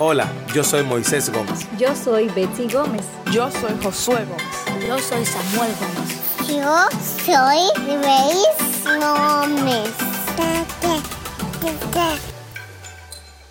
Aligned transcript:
Hola, 0.00 0.28
yo 0.54 0.62
soy 0.62 0.84
Moisés 0.84 1.28
Gómez. 1.28 1.66
Yo 1.76 1.92
soy 1.96 2.28
Betsy 2.28 2.68
Gómez. 2.72 3.04
Yo 3.32 3.50
soy 3.50 3.72
Josué 3.82 4.24
Gómez. 4.26 4.86
Yo 4.86 4.96
soy 4.98 5.24
Samuel 5.26 5.72
Gómez. 5.80 6.48
Yo 6.48 6.86
soy 7.26 7.58
Grace 7.84 8.98
Gómez. 9.00 9.90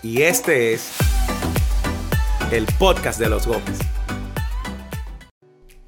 Y 0.01 0.21
este 0.21 0.73
es 0.73 0.93
el 2.51 2.65
podcast 2.79 3.19
de 3.19 3.27
los 3.27 3.45
Gómez. 3.45 3.79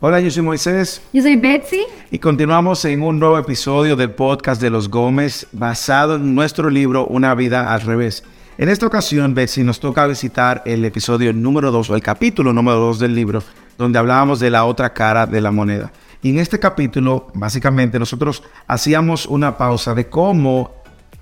Hola, 0.02 0.20
yo 0.20 0.30
soy 0.30 0.44
Moisés 0.44 1.02
Yo 1.14 1.22
soy 1.22 1.36
Betsy. 1.38 1.84
y 2.12 2.20
continuamos 2.20 2.84
en 2.84 3.02
un 3.02 3.18
nuevo 3.20 3.38
episodio 3.38 3.96
del 3.96 4.12
podcast 4.12 4.62
de 4.62 4.70
los 4.70 4.90
Gómez 4.90 5.48
basado 5.54 6.16
en 6.16 6.36
nuestro 6.36 6.70
libro 6.70 7.06
Una 7.06 7.34
vida 7.34 7.74
al 7.74 7.80
revés. 7.82 8.24
En 8.60 8.68
esta 8.68 8.86
ocasión, 8.86 9.34
Betsy, 9.36 9.64
nos 9.64 9.80
toca 9.80 10.06
visitar 10.06 10.64
el 10.66 10.84
episodio 10.84 11.32
número 11.32 11.72
2 11.72 11.92
o 11.92 11.96
el 11.96 12.02
capítulo 12.02 12.52
número 12.52 12.78
2 12.78 13.00
del 13.00 13.16
libro 13.16 13.42
donde 13.78 13.98
hablábamos 13.98 14.42
de 14.42 14.50
la 14.50 14.66
otra 14.66 14.92
cara 14.94 15.26
de 15.26 15.40
la 15.40 15.50
moneda. 15.50 15.94
Y 16.22 16.32
en 16.32 16.40
este 16.40 16.60
capítulo, 16.60 17.28
básicamente, 17.34 17.98
nosotros 18.00 18.44
hacíamos 18.68 19.28
una 19.28 19.58
pausa 19.58 19.96
de 19.96 20.10
cómo, 20.10 20.74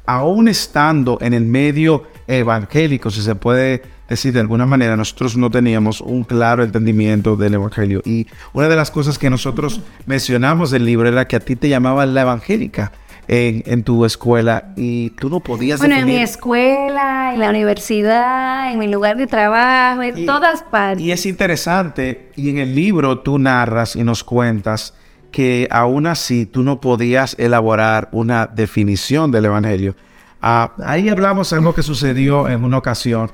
aún 0.08 0.48
estando 0.48 1.20
en 1.22 1.36
el 1.36 1.46
medio 1.46 2.06
evangélico, 2.26 3.12
si 3.12 3.22
se 3.22 3.36
puede 3.36 3.84
decir 4.10 4.34
de 4.34 4.40
alguna 4.40 4.66
manera, 4.66 4.98
nosotros 4.98 5.38
no 5.38 5.52
teníamos 5.52 6.02
un 6.02 6.24
claro 6.24 6.64
entendimiento 6.64 7.36
del 7.36 7.54
evangelio. 7.54 8.02
Y 8.04 8.26
una 8.54 8.68
de 8.68 8.76
las 8.76 8.90
cosas 8.90 9.20
que 9.20 9.30
nosotros 9.30 9.82
mencionamos 10.08 10.72
del 10.72 10.86
libro 10.86 11.08
era 11.08 11.28
que 11.28 11.36
a 11.36 11.40
ti 11.40 11.56
te 11.56 11.70
llamaban 11.70 12.16
la 12.16 12.22
evangélica. 12.22 12.94
En, 13.30 13.62
en 13.66 13.84
tu 13.84 14.06
escuela 14.06 14.72
y 14.78 15.10
tú 15.12 15.30
no 15.30 15.42
podías 15.42 15.80
Bueno, 15.80 15.96
en 15.96 16.06
mi 16.06 16.14
definir- 16.14 16.24
escuela, 16.24 17.34
en 17.34 17.40
la 17.42 17.50
universidad, 17.50 18.72
en 18.72 18.80
mi 18.80 18.88
lugar 18.88 19.18
de 19.18 19.28
trabajo, 19.28 20.02
en 20.02 20.18
Y- 20.20 20.26
todas 20.26 20.64
partes. 20.64 21.04
Y 21.04 21.12
es 21.12 21.26
interesante, 21.26 22.32
y 22.38 22.50
en 22.50 22.58
el 22.60 22.74
libro 22.74 23.20
tú 23.20 23.38
narras 23.38 23.96
y 23.98 24.04
nos 24.04 24.24
cuentas 24.24 24.94
que 25.32 25.68
aún 25.72 26.08
así 26.08 26.46
tú 26.46 26.64
no 26.64 26.80
podías 26.80 27.36
elaborar 27.38 28.08
una 28.14 28.48
definición 28.48 29.30
del 29.30 29.46
Evangelio. 29.46 29.96
Ah, 30.42 30.72
ahí 30.86 31.10
hablamos 31.10 31.50
de 31.50 31.58
algo 31.58 31.74
que 31.76 31.84
sucedió 31.84 32.48
en 32.48 32.64
una 32.64 32.78
ocasión. 32.78 33.30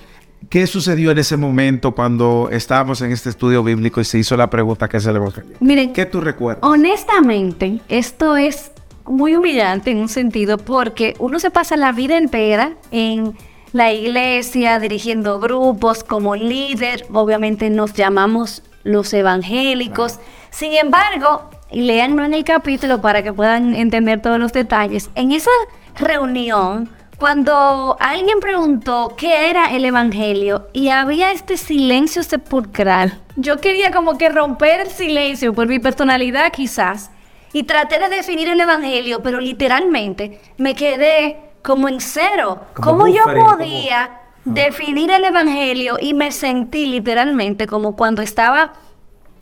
¿Qué 0.50 0.66
sucedió 0.68 1.12
en 1.12 1.20
ese 1.20 1.38
momento 1.38 1.94
cuando 1.94 2.50
estábamos 2.52 3.02
en 3.02 3.12
este 3.12 3.30
estudio 3.30 3.64
bíblico 3.64 4.02
y 4.02 4.06
se 4.06 4.18
hizo 4.20 4.36
la 4.36 4.50
pregunta 4.50 4.90
qué 4.90 4.98
es 4.98 5.06
el 5.06 5.16
Evangelio? 5.18 5.56
Miren, 5.60 5.94
¿Qué 5.94 6.06
tú 6.06 6.20
recuerdas? 6.20 6.64
honestamente, 6.64 7.80
esto 7.88 8.36
es 8.36 8.72
muy 9.06 9.36
humillante 9.36 9.92
en 9.92 9.98
un 9.98 10.10
sentido 10.10 10.58
porque 10.58 11.16
uno 11.20 11.40
se 11.40 11.52
pasa 11.52 11.78
la 11.78 11.92
vida 11.92 12.18
entera 12.18 12.74
en 12.92 13.36
la 13.72 13.92
iglesia, 13.92 14.80
dirigiendo 14.80 15.40
grupos 15.40 16.04
como 16.04 16.36
líder, 16.36 17.06
obviamente 17.12 17.70
nos 17.70 17.94
llamamos 17.94 18.62
los 18.84 19.14
evangélicos. 19.14 20.20
Sin 20.52 20.74
embargo, 20.74 21.50
y 21.72 21.82
léanlo 21.82 22.24
en 22.24 22.36
el 22.36 22.44
capítulo 22.44 23.02
para 23.02 23.24
que 23.24 23.34
puedan 23.34 23.76
entender 23.76 24.22
todos 24.22 24.40
los 24.40 24.54
detalles, 24.54 25.10
en 25.16 25.32
esa 25.32 25.50
reunión, 25.96 26.90
cuando 27.18 27.98
alguien 28.00 28.40
preguntó 28.40 29.16
qué 29.18 29.50
era 29.50 29.74
el 29.74 29.86
evangelio 29.86 30.68
y 30.74 30.90
había 30.90 31.32
este 31.32 31.58
silencio 31.58 32.22
sepulcral, 32.22 33.20
yo 33.36 33.60
quería 33.60 33.92
como 33.92 34.18
que 34.18 34.30
romper 34.30 34.82
el 34.82 34.90
silencio 34.90 35.54
por 35.54 35.68
mi 35.68 35.80
personalidad 35.80 36.52
quizás 36.52 37.10
y 37.54 37.64
traté 37.64 38.00
de 38.00 38.10
definir 38.10 38.50
el 38.50 38.60
evangelio, 38.60 39.22
pero 39.22 39.40
literalmente 39.40 40.42
me 40.58 40.76
quedé 40.76 41.38
como 41.62 41.88
en 41.88 42.02
cero. 42.02 42.62
Como 42.74 43.04
¿Cómo 43.04 43.08
yo 43.08 43.24
como- 43.24 43.52
podía 43.52 44.20
definir 44.44 45.10
el 45.12 45.24
evangelio 45.24 45.98
y 46.02 46.14
me 46.14 46.32
sentí 46.32 46.86
literalmente 46.86 47.66
como 47.68 47.96
cuando 47.96 48.22
estaba 48.22 48.74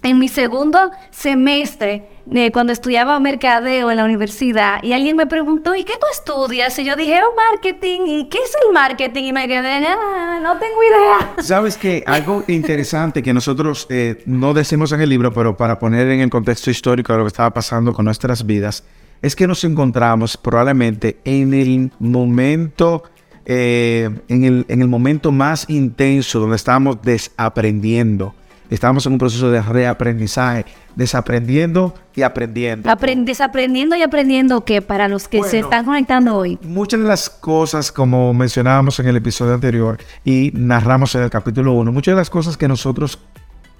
en 0.04 0.18
mi 0.18 0.28
segundo 0.28 0.92
semestre, 1.12 2.08
eh, 2.34 2.52
cuando 2.52 2.74
estudiaba 2.74 3.20
mercadeo 3.20 3.92
en 3.92 3.98
la 3.98 4.06
universidad, 4.06 4.82
y 4.84 4.94
alguien 4.94 5.16
me 5.16 5.28
preguntó, 5.28 5.76
¿y 5.76 5.84
qué 5.84 5.94
tú 5.94 6.08
estudias? 6.12 6.78
Y 6.80 6.86
yo 6.86 6.96
dije, 6.96 7.20
oh, 7.24 7.36
marketing, 7.36 8.02
¿y 8.08 8.30
qué 8.30 8.40
es 8.40 8.52
el 8.66 8.74
marketing? 8.74 9.24
Y 9.26 9.34
me 9.34 9.48
quedé, 9.48 9.86
"Ah, 9.88 10.40
no 10.42 10.58
tengo 10.58 10.84
idea. 10.84 11.34
Sabes 11.44 11.78
que 11.78 12.04
algo 12.08 12.44
interesante 12.48 13.22
que 13.22 13.34
nosotros 13.34 13.86
eh, 13.90 14.24
no 14.26 14.54
decimos 14.54 14.92
en 14.92 15.02
el 15.02 15.10
libro, 15.10 15.32
pero 15.34 15.56
para 15.56 15.78
poner 15.78 16.08
en 16.10 16.22
el 16.22 16.30
contexto 16.30 16.72
histórico 16.72 17.14
de 17.14 17.20
lo 17.20 17.26
que 17.26 17.30
estaba 17.30 17.52
pasando 17.52 17.94
con 17.94 18.06
nuestras 18.06 18.46
vidas, 18.46 18.84
es 19.22 19.36
que 19.36 19.46
nos 19.46 19.64
encontramos 19.64 20.36
probablemente 20.36 21.20
en 21.26 21.54
el 21.54 21.92
momento, 22.00 23.04
eh, 23.46 24.10
en, 24.28 24.44
el, 24.44 24.66
en 24.68 24.82
el 24.82 24.88
momento 24.88 25.32
más 25.32 25.70
intenso 25.70 26.40
donde 26.40 26.56
estábamos 26.56 27.02
desaprendiendo. 27.04 28.34
Estábamos 28.72 29.06
en 29.06 29.12
un 29.12 29.18
proceso 29.20 29.52
de 29.52 29.62
reaprendizaje, 29.62 30.66
desaprendiendo 30.96 31.94
y 32.16 32.22
aprendiendo. 32.22 32.90
Aprend- 32.90 33.26
desaprendiendo 33.26 33.98
y 33.98 34.02
aprendiendo 34.02 34.64
que 34.64 34.82
para 34.82 35.10
los 35.10 35.28
que 35.28 35.44
se 35.44 35.60
están 35.60 35.84
conectando 35.86 36.36
hoy. 36.38 36.58
Muchas 36.64 37.02
de 37.02 37.06
las 37.06 37.30
cosas, 37.30 37.92
como 37.92 38.34
mencionábamos 38.34 38.98
en 39.02 39.08
el 39.08 39.18
episodio 39.18 39.54
anterior 39.54 39.98
y 40.24 40.52
narramos 40.56 41.14
en 41.16 41.24
el 41.24 41.30
capítulo 41.30 41.74
1, 41.74 41.92
muchas 41.92 42.14
de 42.14 42.22
las 42.22 42.30
cosas 42.30 42.56
que 42.56 42.70
nosotros 42.70 43.20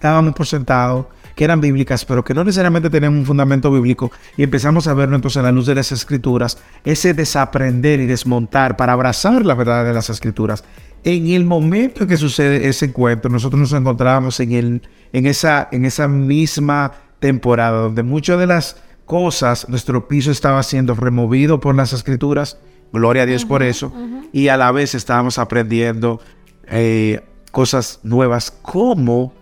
dábamos 0.02 0.34
por 0.34 0.46
sentado, 0.46 1.10
que 1.36 1.46
eran 1.46 1.62
bíblicas, 1.62 2.04
pero 2.04 2.24
que 2.26 2.34
no 2.34 2.44
necesariamente 2.44 2.90
tenían 2.90 3.14
un 3.14 3.26
fundamento 3.26 3.72
bíblico, 3.72 4.12
y 4.36 4.44
empezamos 4.44 4.88
a 4.88 4.94
verlo 4.94 5.16
entonces 5.16 5.38
a 5.38 5.44
la 5.44 5.54
luz 5.54 5.68
de 5.68 5.76
las 5.76 5.94
escrituras, 5.94 6.58
ese 6.84 7.14
desaprender 7.14 8.02
y 8.02 8.08
desmontar 8.08 8.76
para 8.76 8.92
abrazar 8.92 9.46
la 9.46 9.54
verdad 9.54 9.86
de 9.86 9.94
las 9.94 10.10
escrituras. 10.10 10.66
En 11.04 11.28
el 11.28 11.46
momento 11.46 12.04
en 12.04 12.10
que 12.10 12.18
sucede 12.18 12.68
ese 12.68 12.86
encuentro, 12.86 13.32
nosotros 13.32 13.60
nos 13.60 13.74
encontrábamos 13.74 14.40
en, 14.40 14.52
el, 14.52 14.82
en, 15.14 15.26
esa, 15.26 15.68
en 15.72 15.86
esa 15.86 16.08
misma 16.08 16.92
temporada 17.20 17.82
donde 17.82 18.04
muchas 18.04 18.40
de 18.40 18.48
las 18.48 18.78
cosas, 19.06 19.68
nuestro 19.68 20.08
piso 20.08 20.32
estaba 20.32 20.62
siendo 20.64 20.94
removido 20.94 21.60
por 21.60 21.76
las 21.76 21.92
escrituras, 21.94 22.60
gloria 22.94 23.24
a 23.24 23.26
Dios 23.26 23.46
por 23.46 23.64
eso, 23.64 23.92
y 24.32 24.50
a 24.50 24.58
la 24.58 24.72
vez 24.72 24.96
estábamos 24.96 25.38
aprendiendo 25.38 26.22
eh, 26.68 27.22
cosas 27.52 28.00
nuevas 28.04 28.52
como 28.52 29.34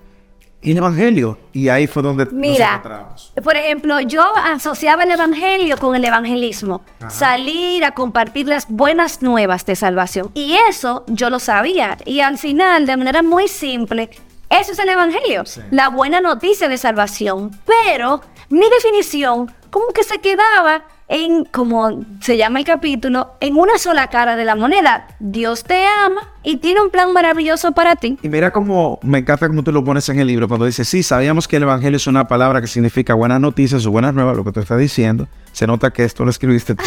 el 0.61 0.77
Evangelio. 0.77 1.37
Y 1.53 1.69
ahí 1.69 1.87
fue 1.87 2.03
donde 2.03 2.25
nos 2.25 2.33
Mira, 2.33 2.75
encontramos. 2.75 3.31
por 3.43 3.55
ejemplo, 3.55 3.99
yo 4.01 4.23
asociaba 4.35 5.03
el 5.03 5.11
evangelio 5.11 5.77
con 5.77 5.95
el 5.95 6.05
evangelismo, 6.05 6.81
salir 7.09 7.83
a 7.85 7.91
compartir 7.91 8.47
las 8.47 8.67
buenas 8.69 9.21
nuevas 9.21 9.65
de 9.65 9.75
salvación. 9.75 10.31
Y 10.33 10.55
eso 10.69 11.03
yo 11.07 11.29
lo 11.29 11.39
sabía. 11.39 11.97
Y 12.05 12.19
al 12.21 12.37
final, 12.37 12.85
de 12.85 12.97
manera 12.97 13.23
muy 13.23 13.47
simple, 13.47 14.09
eso 14.49 14.71
es 14.71 14.79
el 14.79 14.89
evangelio, 14.89 15.43
la 15.71 15.89
buena 15.89 16.21
noticia 16.21 16.67
de 16.67 16.77
salvación. 16.77 17.51
Pero 17.65 18.21
mi 18.49 18.67
definición 18.69 19.53
como 19.69 19.87
que 19.89 20.03
se 20.03 20.19
quedaba 20.19 20.83
en, 21.09 21.43
como 21.45 22.05
se 22.21 22.37
llama 22.37 22.59
el 22.59 22.65
capítulo, 22.65 23.33
en 23.39 23.57
una 23.57 23.77
sola 23.79 24.07
cara 24.07 24.35
de 24.35 24.45
la 24.45 24.55
moneda. 24.55 25.07
Dios 25.19 25.63
te 25.63 25.83
ama 26.05 26.21
y 26.43 26.57
tiene 26.57 26.81
un 26.81 26.91
plan 26.91 27.11
maravilloso 27.11 27.71
para 27.71 27.95
ti. 27.95 28.17
Y 28.21 28.29
mira 28.29 28.51
cómo 28.51 28.99
me 29.01 29.17
encanta 29.17 29.47
cómo 29.47 29.63
tú 29.63 29.71
lo 29.71 29.83
pones 29.83 30.07
en 30.09 30.19
el 30.19 30.27
libro 30.27 30.47
cuando 30.47 30.65
dices, 30.65 30.87
sí, 30.87 31.01
sabíamos 31.01 31.47
que 31.47 31.57
el 31.57 31.63
Evangelio 31.63 31.97
es 31.97 32.05
una 32.05 32.27
palabra 32.27 32.61
que 32.61 32.67
significa 32.67 33.15
buenas 33.15 33.41
noticias 33.41 33.85
o 33.87 33.91
buenas 33.91 34.13
nuevas, 34.13 34.37
lo 34.37 34.43
que 34.43 34.51
tú 34.51 34.59
estás 34.59 34.79
diciendo. 34.79 35.27
Se 35.51 35.65
nota 35.65 35.91
que 35.91 36.03
esto 36.03 36.23
lo 36.23 36.29
escribiste 36.29 36.75
tú. 36.75 36.83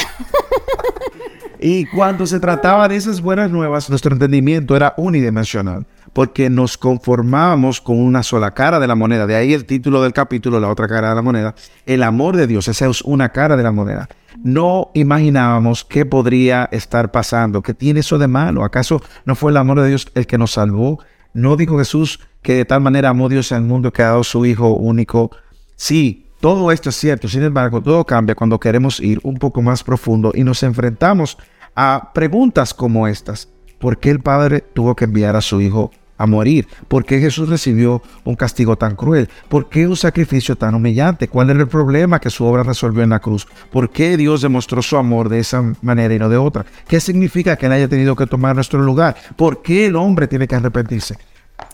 y 1.60 1.86
cuando 1.86 2.24
se 2.24 2.38
trataba 2.38 2.86
de 2.86 2.96
esas 2.96 3.20
buenas 3.20 3.50
nuevas, 3.50 3.90
nuestro 3.90 4.12
entendimiento 4.12 4.76
era 4.76 4.94
unidimensional, 4.98 5.84
porque 6.12 6.50
nos 6.50 6.76
conformábamos 6.76 7.80
con 7.80 7.98
una 7.98 8.22
sola 8.22 8.52
cara 8.52 8.78
de 8.78 8.86
la 8.86 8.94
moneda. 8.94 9.26
De 9.26 9.34
ahí 9.34 9.54
el 9.54 9.64
título 9.64 10.02
del 10.02 10.12
capítulo, 10.12 10.60
la 10.60 10.68
otra 10.68 10.88
cara 10.88 11.10
de 11.10 11.14
la 11.14 11.22
moneda. 11.22 11.54
El 11.86 12.02
amor 12.02 12.36
de 12.36 12.46
Dios, 12.46 12.68
esa 12.68 12.86
es 12.86 13.02
una 13.02 13.30
cara 13.30 13.56
de 13.56 13.62
la 13.62 13.72
moneda. 13.72 14.08
No 14.42 14.90
imaginábamos 14.94 15.84
qué 15.84 16.04
podría 16.04 16.68
estar 16.72 17.10
pasando, 17.10 17.62
qué 17.62 17.74
tiene 17.74 18.00
eso 18.00 18.18
de 18.18 18.28
malo. 18.28 18.64
¿Acaso 18.64 19.02
no 19.24 19.34
fue 19.34 19.50
el 19.50 19.56
amor 19.56 19.80
de 19.80 19.88
Dios 19.88 20.06
el 20.14 20.26
que 20.26 20.38
nos 20.38 20.52
salvó? 20.52 20.98
¿No 21.34 21.56
dijo 21.56 21.78
Jesús 21.78 22.20
que 22.42 22.54
de 22.54 22.64
tal 22.64 22.80
manera 22.80 23.10
amó 23.10 23.28
Dios 23.28 23.52
al 23.52 23.62
mundo 23.62 23.92
que 23.92 24.02
ha 24.02 24.08
dado 24.08 24.24
su 24.24 24.44
Hijo 24.44 24.74
único? 24.74 25.30
Sí, 25.76 26.26
todo 26.40 26.72
esto 26.72 26.90
es 26.90 26.96
cierto. 26.96 27.28
Sin 27.28 27.42
embargo, 27.42 27.80
todo 27.80 28.04
cambia 28.04 28.34
cuando 28.34 28.60
queremos 28.60 29.00
ir 29.00 29.18
un 29.22 29.36
poco 29.36 29.62
más 29.62 29.82
profundo 29.82 30.32
y 30.34 30.44
nos 30.44 30.62
enfrentamos 30.62 31.38
a 31.74 32.10
preguntas 32.12 32.74
como 32.74 33.08
estas. 33.08 33.48
¿Por 33.78 33.98
qué 33.98 34.10
el 34.10 34.20
Padre 34.20 34.60
tuvo 34.60 34.94
que 34.94 35.04
enviar 35.04 35.36
a 35.36 35.40
su 35.40 35.60
Hijo 35.60 35.90
a 36.22 36.26
morir? 36.26 36.68
¿Por 36.86 37.04
qué 37.04 37.18
Jesús 37.18 37.48
recibió 37.48 38.00
un 38.22 38.36
castigo 38.36 38.76
tan 38.76 38.94
cruel? 38.94 39.28
¿Por 39.48 39.68
qué 39.68 39.88
un 39.88 39.96
sacrificio 39.96 40.54
tan 40.54 40.76
humillante? 40.76 41.26
¿Cuál 41.26 41.50
era 41.50 41.60
el 41.60 41.66
problema 41.66 42.20
que 42.20 42.30
su 42.30 42.44
obra 42.44 42.62
resolvió 42.62 43.02
en 43.02 43.10
la 43.10 43.18
cruz? 43.18 43.48
¿Por 43.72 43.90
qué 43.90 44.16
Dios 44.16 44.40
demostró 44.40 44.82
su 44.82 44.96
amor 44.96 45.28
de 45.28 45.40
esa 45.40 45.74
manera 45.82 46.14
y 46.14 46.20
no 46.20 46.28
de 46.28 46.36
otra? 46.36 46.64
¿Qué 46.86 47.00
significa 47.00 47.56
que 47.56 47.66
Él 47.66 47.72
haya 47.72 47.88
tenido 47.88 48.14
que 48.14 48.26
tomar 48.26 48.54
nuestro 48.54 48.80
lugar? 48.80 49.16
¿Por 49.34 49.62
qué 49.62 49.86
el 49.86 49.96
hombre 49.96 50.28
tiene 50.28 50.46
que 50.46 50.54
arrepentirse? 50.54 51.18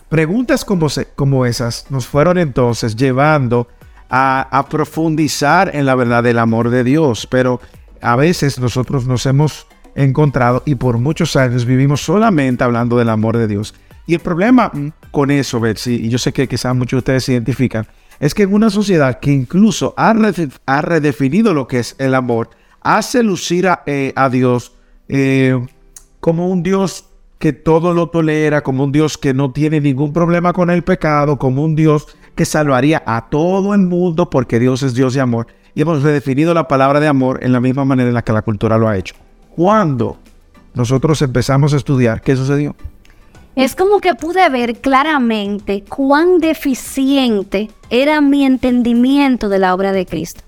Preguntas 0.08 0.64
como, 0.64 1.44
esas 1.44 1.84
nos 1.90 2.06
fueron 2.06 2.38
entonces 2.38 2.96
llevando 2.96 3.68
a 4.08 4.66
profundizar 4.70 5.76
en 5.76 5.84
la 5.84 5.94
verdad 5.94 6.22
del 6.22 6.38
amor 6.38 6.70
de 6.70 6.84
Dios, 6.84 7.26
pero 7.26 7.60
a 8.00 8.16
veces 8.16 8.58
nosotros 8.58 9.06
nos 9.06 9.26
hemos 9.26 9.66
encontrado 9.94 10.62
y 10.64 10.76
por 10.76 10.96
muchos 10.96 11.36
años 11.36 11.66
vivimos 11.66 12.00
solamente 12.00 12.64
hablando 12.64 12.96
del 12.96 13.10
amor 13.10 13.36
de 13.36 13.48
Dios 13.48 13.74
Y 14.08 14.14
el 14.14 14.20
problema 14.20 14.72
con 15.10 15.30
eso, 15.30 15.60
Betsy, 15.60 15.94
y 16.06 16.08
yo 16.08 16.16
sé 16.16 16.32
que 16.32 16.48
quizás 16.48 16.74
muchos 16.74 16.96
de 16.96 16.98
ustedes 16.98 17.24
se 17.24 17.32
identifican, 17.32 17.86
es 18.18 18.34
que 18.34 18.44
en 18.44 18.54
una 18.54 18.70
sociedad 18.70 19.20
que 19.20 19.30
incluso 19.30 19.92
ha, 19.98 20.14
rede- 20.14 20.50
ha 20.64 20.80
redefinido 20.80 21.52
lo 21.52 21.68
que 21.68 21.78
es 21.78 21.94
el 21.98 22.14
amor, 22.14 22.48
hace 22.80 23.22
lucir 23.22 23.68
a, 23.68 23.82
eh, 23.84 24.14
a 24.16 24.30
Dios 24.30 24.72
eh, 25.08 25.60
como 26.20 26.48
un 26.48 26.62
Dios 26.62 27.04
que 27.38 27.52
todo 27.52 27.92
lo 27.92 28.08
tolera, 28.08 28.62
como 28.62 28.84
un 28.84 28.92
Dios 28.92 29.18
que 29.18 29.34
no 29.34 29.52
tiene 29.52 29.78
ningún 29.80 30.14
problema 30.14 30.54
con 30.54 30.70
el 30.70 30.82
pecado, 30.82 31.38
como 31.38 31.62
un 31.62 31.76
Dios 31.76 32.06
que 32.34 32.46
salvaría 32.46 33.02
a 33.06 33.28
todo 33.28 33.74
el 33.74 33.82
mundo 33.82 34.30
porque 34.30 34.58
Dios 34.58 34.82
es 34.82 34.94
Dios 34.94 35.12
de 35.12 35.20
amor. 35.20 35.48
Y 35.74 35.82
hemos 35.82 36.02
redefinido 36.02 36.54
la 36.54 36.66
palabra 36.66 36.98
de 36.98 37.08
amor 37.08 37.40
en 37.42 37.52
la 37.52 37.60
misma 37.60 37.84
manera 37.84 38.08
en 38.08 38.14
la 38.14 38.22
que 38.22 38.32
la 38.32 38.42
cultura 38.42 38.78
lo 38.78 38.88
ha 38.88 38.96
hecho. 38.96 39.14
Cuando 39.54 40.18
nosotros 40.72 41.20
empezamos 41.20 41.74
a 41.74 41.76
estudiar, 41.76 42.22
¿qué 42.22 42.34
sucedió? 42.34 42.74
Es 43.58 43.74
como 43.74 44.00
que 44.00 44.14
pude 44.14 44.48
ver 44.50 44.80
claramente 44.80 45.84
cuán 45.88 46.38
deficiente 46.38 47.70
era 47.90 48.20
mi 48.20 48.44
entendimiento 48.44 49.48
de 49.48 49.58
la 49.58 49.74
obra 49.74 49.92
de 49.92 50.06
Cristo. 50.06 50.42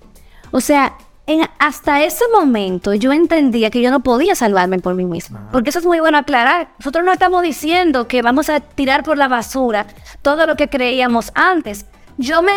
O 0.53 0.61
sea, 0.61 0.95
en- 1.27 1.49
hasta 1.59 2.03
ese 2.05 2.25
momento 2.33 2.95
yo 2.95 3.13
entendía 3.13 3.71
que 3.71 3.83
yo 3.83 3.91
no 3.91 4.01
podía 4.01 4.35
salvarme 4.35 4.79
por 4.79 4.95
mí 4.95 5.05
misma. 5.05 5.49
Porque 5.53 5.71
eso 5.71 5.79
es 5.81 5.87
muy 5.87 6.01
bueno 6.01 6.19
aclarar. 6.19 6.71
Nosotros 6.79 7.05
no 7.05 7.13
estamos 7.13 7.43
diciendo 7.43 8.07
que 8.09 8.23
vamos 8.23 8.49
a 8.49 8.61
tirar 8.61 9.03
por 9.03 9.17
la 9.19 9.29
basura 9.29 9.87
todo 10.23 10.47
lo 10.47 10.57
que 10.57 10.69
creíamos 10.69 11.33
antes. 11.35 11.87
Yo, 12.17 12.43
me, 12.43 12.53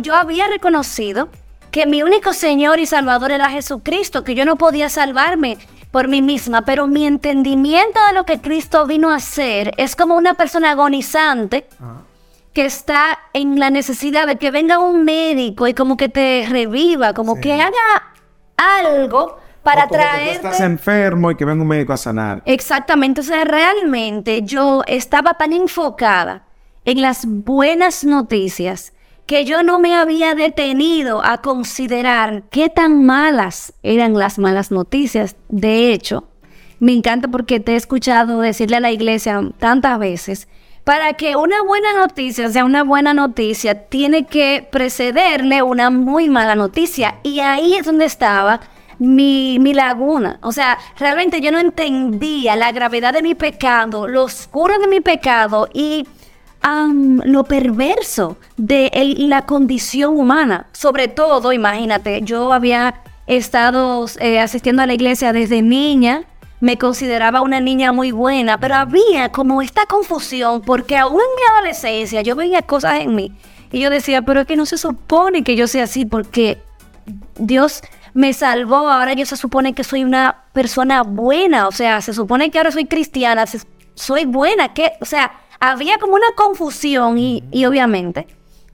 yo 0.00 0.14
había 0.14 0.46
reconocido 0.48 1.28
que 1.70 1.86
mi 1.86 2.02
único 2.02 2.32
Señor 2.32 2.78
y 2.78 2.86
Salvador 2.86 3.30
era 3.30 3.50
Jesucristo, 3.50 4.24
que 4.24 4.34
yo 4.34 4.44
no 4.44 4.56
podía 4.56 4.88
salvarme 4.88 5.58
por 5.90 6.08
mí 6.08 6.22
misma, 6.22 6.62
pero 6.62 6.86
mi 6.86 7.06
entendimiento 7.06 7.98
de 8.06 8.12
lo 8.14 8.24
que 8.24 8.40
Cristo 8.40 8.86
vino 8.86 9.10
a 9.10 9.16
hacer 9.16 9.72
es 9.78 9.96
como 9.96 10.16
una 10.16 10.34
persona 10.34 10.72
agonizante 10.72 11.66
que 12.52 12.66
está 12.66 13.18
en 13.32 13.58
la 13.58 13.70
necesidad 13.70 14.26
de 14.26 14.36
que 14.36 14.50
venga 14.50 14.78
un 14.78 15.04
médico 15.04 15.66
y 15.66 15.74
como 15.74 15.96
que 15.96 16.08
te 16.08 16.46
reviva, 16.48 17.14
como 17.14 17.40
que 17.40 17.54
haga 17.54 18.12
algo 18.56 19.38
para 19.62 19.84
O 19.84 19.88
como 19.88 20.00
que 20.00 20.06
tú 20.06 20.10
traerte... 20.10 20.32
estás 20.32 20.60
enfermo 20.60 21.30
y 21.30 21.36
que 21.36 21.44
venga 21.44 21.62
un 21.62 21.68
médico 21.68 21.92
a 21.92 21.96
sanar. 21.96 22.42
Exactamente, 22.44 23.20
o 23.20 23.24
sea, 23.24 23.44
realmente 23.44 24.42
yo 24.42 24.82
estaba 24.86 25.34
tan 25.34 25.52
enfocada 25.52 26.44
en 26.84 27.00
las 27.00 27.24
buenas 27.26 28.04
noticias 28.04 28.92
que 29.28 29.44
yo 29.44 29.62
no 29.62 29.78
me 29.78 29.94
había 29.94 30.34
detenido 30.34 31.22
a 31.22 31.42
considerar 31.42 32.44
qué 32.50 32.70
tan 32.70 33.04
malas 33.04 33.74
eran 33.82 34.14
las 34.14 34.38
malas 34.38 34.70
noticias. 34.70 35.36
De 35.50 35.92
hecho, 35.92 36.24
me 36.80 36.94
encanta 36.94 37.28
porque 37.28 37.60
te 37.60 37.74
he 37.74 37.76
escuchado 37.76 38.40
decirle 38.40 38.78
a 38.78 38.80
la 38.80 38.90
iglesia 38.90 39.38
tantas 39.58 39.98
veces, 39.98 40.48
para 40.82 41.12
que 41.12 41.36
una 41.36 41.62
buena 41.62 41.92
noticia 41.92 42.48
sea 42.48 42.64
una 42.64 42.84
buena 42.84 43.12
noticia, 43.12 43.88
tiene 43.88 44.24
que 44.24 44.66
precederle 44.72 45.62
una 45.62 45.90
muy 45.90 46.30
mala 46.30 46.54
noticia. 46.54 47.16
Y 47.22 47.40
ahí 47.40 47.74
es 47.74 47.84
donde 47.84 48.06
estaba 48.06 48.60
mi, 48.98 49.58
mi 49.58 49.74
laguna. 49.74 50.38
O 50.40 50.52
sea, 50.52 50.78
realmente 50.98 51.42
yo 51.42 51.52
no 51.52 51.58
entendía 51.58 52.56
la 52.56 52.72
gravedad 52.72 53.12
de 53.12 53.20
mi 53.20 53.34
pecado, 53.34 54.08
lo 54.08 54.24
oscuro 54.24 54.78
de 54.78 54.86
mi 54.86 55.00
pecado 55.00 55.68
y 55.74 56.06
lo 56.62 57.44
perverso 57.44 58.36
de 58.56 58.90
la 59.18 59.46
condición 59.46 60.18
humana. 60.18 60.66
Sobre 60.72 61.08
todo, 61.08 61.52
imagínate, 61.52 62.20
yo 62.22 62.52
había 62.52 63.02
estado 63.26 64.06
eh, 64.20 64.40
asistiendo 64.40 64.82
a 64.82 64.86
la 64.86 64.94
iglesia 64.94 65.32
desde 65.32 65.62
niña, 65.62 66.24
me 66.60 66.76
consideraba 66.76 67.40
una 67.40 67.60
niña 67.60 67.92
muy 67.92 68.10
buena, 68.10 68.58
pero 68.58 68.74
había 68.74 69.30
como 69.30 69.62
esta 69.62 69.86
confusión 69.86 70.62
porque 70.62 70.96
aún 70.96 71.20
en 71.20 71.36
mi 71.36 71.42
adolescencia 71.56 72.22
yo 72.22 72.34
veía 72.34 72.62
cosas 72.62 73.00
en 73.00 73.14
mí 73.14 73.32
y 73.70 73.80
yo 73.80 73.90
decía, 73.90 74.22
pero 74.22 74.40
es 74.40 74.46
que 74.46 74.56
no 74.56 74.66
se 74.66 74.78
supone 74.78 75.44
que 75.44 75.54
yo 75.54 75.68
sea 75.68 75.84
así 75.84 76.04
porque 76.04 76.58
Dios 77.36 77.82
me 78.14 78.32
salvó, 78.32 78.88
ahora 78.88 79.12
yo 79.12 79.26
se 79.26 79.36
supone 79.36 79.74
que 79.74 79.84
soy 79.84 80.02
una 80.02 80.44
persona 80.52 81.02
buena, 81.02 81.68
o 81.68 81.72
sea, 81.72 82.00
se 82.00 82.12
supone 82.12 82.50
que 82.50 82.58
ahora 82.58 82.72
soy 82.72 82.86
cristiana, 82.86 83.44
soy 83.94 84.24
buena, 84.24 84.74
que, 84.74 84.92
o 85.00 85.04
sea, 85.04 85.32
había 85.60 85.98
como 85.98 86.14
una 86.14 86.32
confusión 86.36 87.18
y, 87.18 87.44
y 87.50 87.64
obviamente 87.64 88.26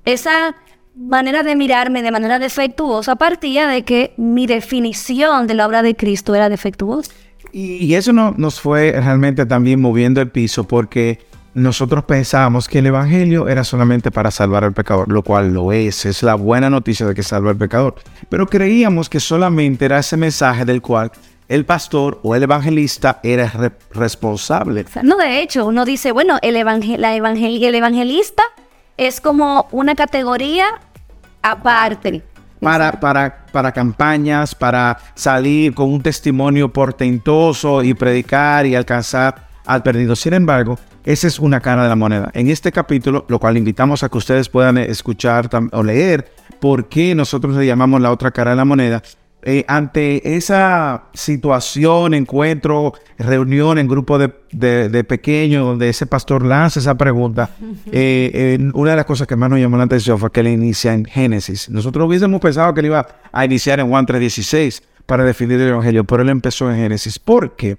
esa 0.05 0.55
manera 0.95 1.43
de 1.43 1.57
mirarme 1.57 2.03
de 2.03 2.11
manera 2.13 2.39
defectuosa 2.39 3.17
partía 3.17 3.67
de 3.67 3.85
que 3.85 4.15
mi 4.17 4.47
definición 4.47 5.47
de 5.47 5.55
la 5.55 5.67
obra 5.67 5.83
de 5.83 5.97
Cristo 5.97 6.35
era 6.35 6.49
defectuosa. 6.49 7.11
Y, 7.53 7.77
y 7.77 7.95
eso 7.95 8.13
no, 8.13 8.35
nos 8.37 8.61
fue 8.61 8.93
realmente 8.93 9.47
también 9.47 9.81
moviendo 9.81 10.21
el 10.21 10.31
piso 10.31 10.65
porque 10.65 11.19
nosotros 11.55 12.05
pensábamos 12.05 12.69
que 12.69 12.81
el 12.81 12.87
Evangelio 12.87 13.49
era 13.49 13.63
solamente 13.63 14.11
para 14.11 14.31
salvar 14.33 14.65
al 14.65 14.73
pecador, 14.73 15.11
lo 15.11 15.23
cual 15.23 15.55
lo 15.55 15.73
es, 15.73 16.05
es 16.05 16.23
la 16.23 16.35
buena 16.35 16.69
noticia 16.69 17.07
de 17.07 17.15
que 17.15 17.23
salva 17.23 17.51
al 17.51 17.57
pecador. 17.57 17.95
Pero 18.29 18.47
creíamos 18.49 19.09
que 19.09 19.21
solamente 19.21 19.85
era 19.85 20.01
ese 20.01 20.17
mensaje 20.17 20.65
del 20.65 20.83
cual 20.83 21.13
el 21.49 21.65
pastor 21.67 22.21
o 22.23 22.35
el 22.35 22.43
evangelista 22.43 23.21
era 23.23 23.49
re- 23.51 23.73
responsable. 23.93 24.85
No, 25.03 25.17
de 25.19 25.41
hecho, 25.43 25.67
uno 25.67 25.85
dice, 25.85 26.13
bueno, 26.13 26.39
el, 26.43 26.57
evangel 26.57 27.01
la 27.01 27.15
evangel- 27.17 27.63
el 27.63 27.75
evangelista 27.75 28.43
es 28.97 29.21
como 29.21 29.67
una 29.73 29.95
categoría 29.95 30.67
aparte. 31.43 32.23
Para, 32.61 32.93
para, 32.99 33.45
para 33.53 33.73
campañas, 33.73 34.55
para 34.55 34.97
salir 35.15 35.75
con 35.75 35.93
un 35.93 36.01
testimonio 36.03 36.73
portentoso 36.73 37.83
y 37.83 37.93
predicar 37.93 38.65
y 38.65 38.75
alcanzar 38.75 39.49
al 39.67 39.83
perdido. 39.83 40.17
Sin 40.17 40.33
embargo, 40.33 40.79
esa 41.05 41.27
es 41.27 41.39
una 41.39 41.61
cara 41.61 41.83
de 41.83 41.89
la 41.91 41.97
moneda. 41.97 42.31
En 42.33 42.49
este 42.49 42.73
capítulo, 42.73 43.27
lo 43.29 43.39
cual 43.39 43.59
invitamos 43.59 44.03
a 44.03 44.09
que 44.09 44.17
ustedes 44.17 44.49
puedan 44.49 44.79
escuchar 44.79 45.51
o 45.73 45.83
leer 45.83 46.33
por 46.61 46.89
qué 46.89 47.15
nosotros 47.15 47.55
le 47.57 47.67
llamamos 47.67 48.01
la 48.01 48.11
otra 48.11 48.31
cara 48.31 48.53
de 48.53 48.57
la 48.57 48.65
moneda. 48.65 49.03
Eh, 49.47 49.63
ante 49.69 50.37
esa 50.37 51.05
situación, 51.13 52.15
encuentro, 52.15 52.95
reunión 53.19 53.77
en 53.77 53.87
grupo 53.87 54.17
de, 54.17 54.33
de, 54.53 54.89
de 54.89 55.05
pequeños, 55.05 55.67
donde 55.67 55.91
ese 55.91 56.07
pastor 56.07 56.47
lanza 56.47 56.81
esa 56.81 56.97
pregunta, 56.97 57.51
eh, 57.93 58.31
eh, 58.33 58.71
una 58.73 58.93
de 58.93 58.97
las 58.97 59.05
cosas 59.05 59.27
que 59.27 59.37
más 59.37 59.51
nos 59.51 59.59
llamó 59.59 59.77
la 59.77 59.85
atención 59.85 60.19
fue 60.19 60.33
que 60.33 60.41
él 60.41 60.49
inicia 60.49 60.95
en 60.95 61.05
Génesis. 61.05 61.69
Nosotros 61.69 62.09
hubiésemos 62.09 62.41
pensado 62.41 62.73
que 62.73 62.81
él 62.81 62.87
iba 62.87 63.07
a 63.31 63.45
iniciar 63.45 63.81
en 63.81 63.91
Juan 63.91 64.07
3.16 64.07 64.83
para 65.05 65.25
definir 65.25 65.61
el 65.61 65.69
Evangelio, 65.69 66.05
pero 66.05 66.23
él 66.23 66.31
empezó 66.31 66.71
en 66.71 66.79
Génesis. 66.79 67.19
¿Por 67.19 67.55
qué? 67.55 67.77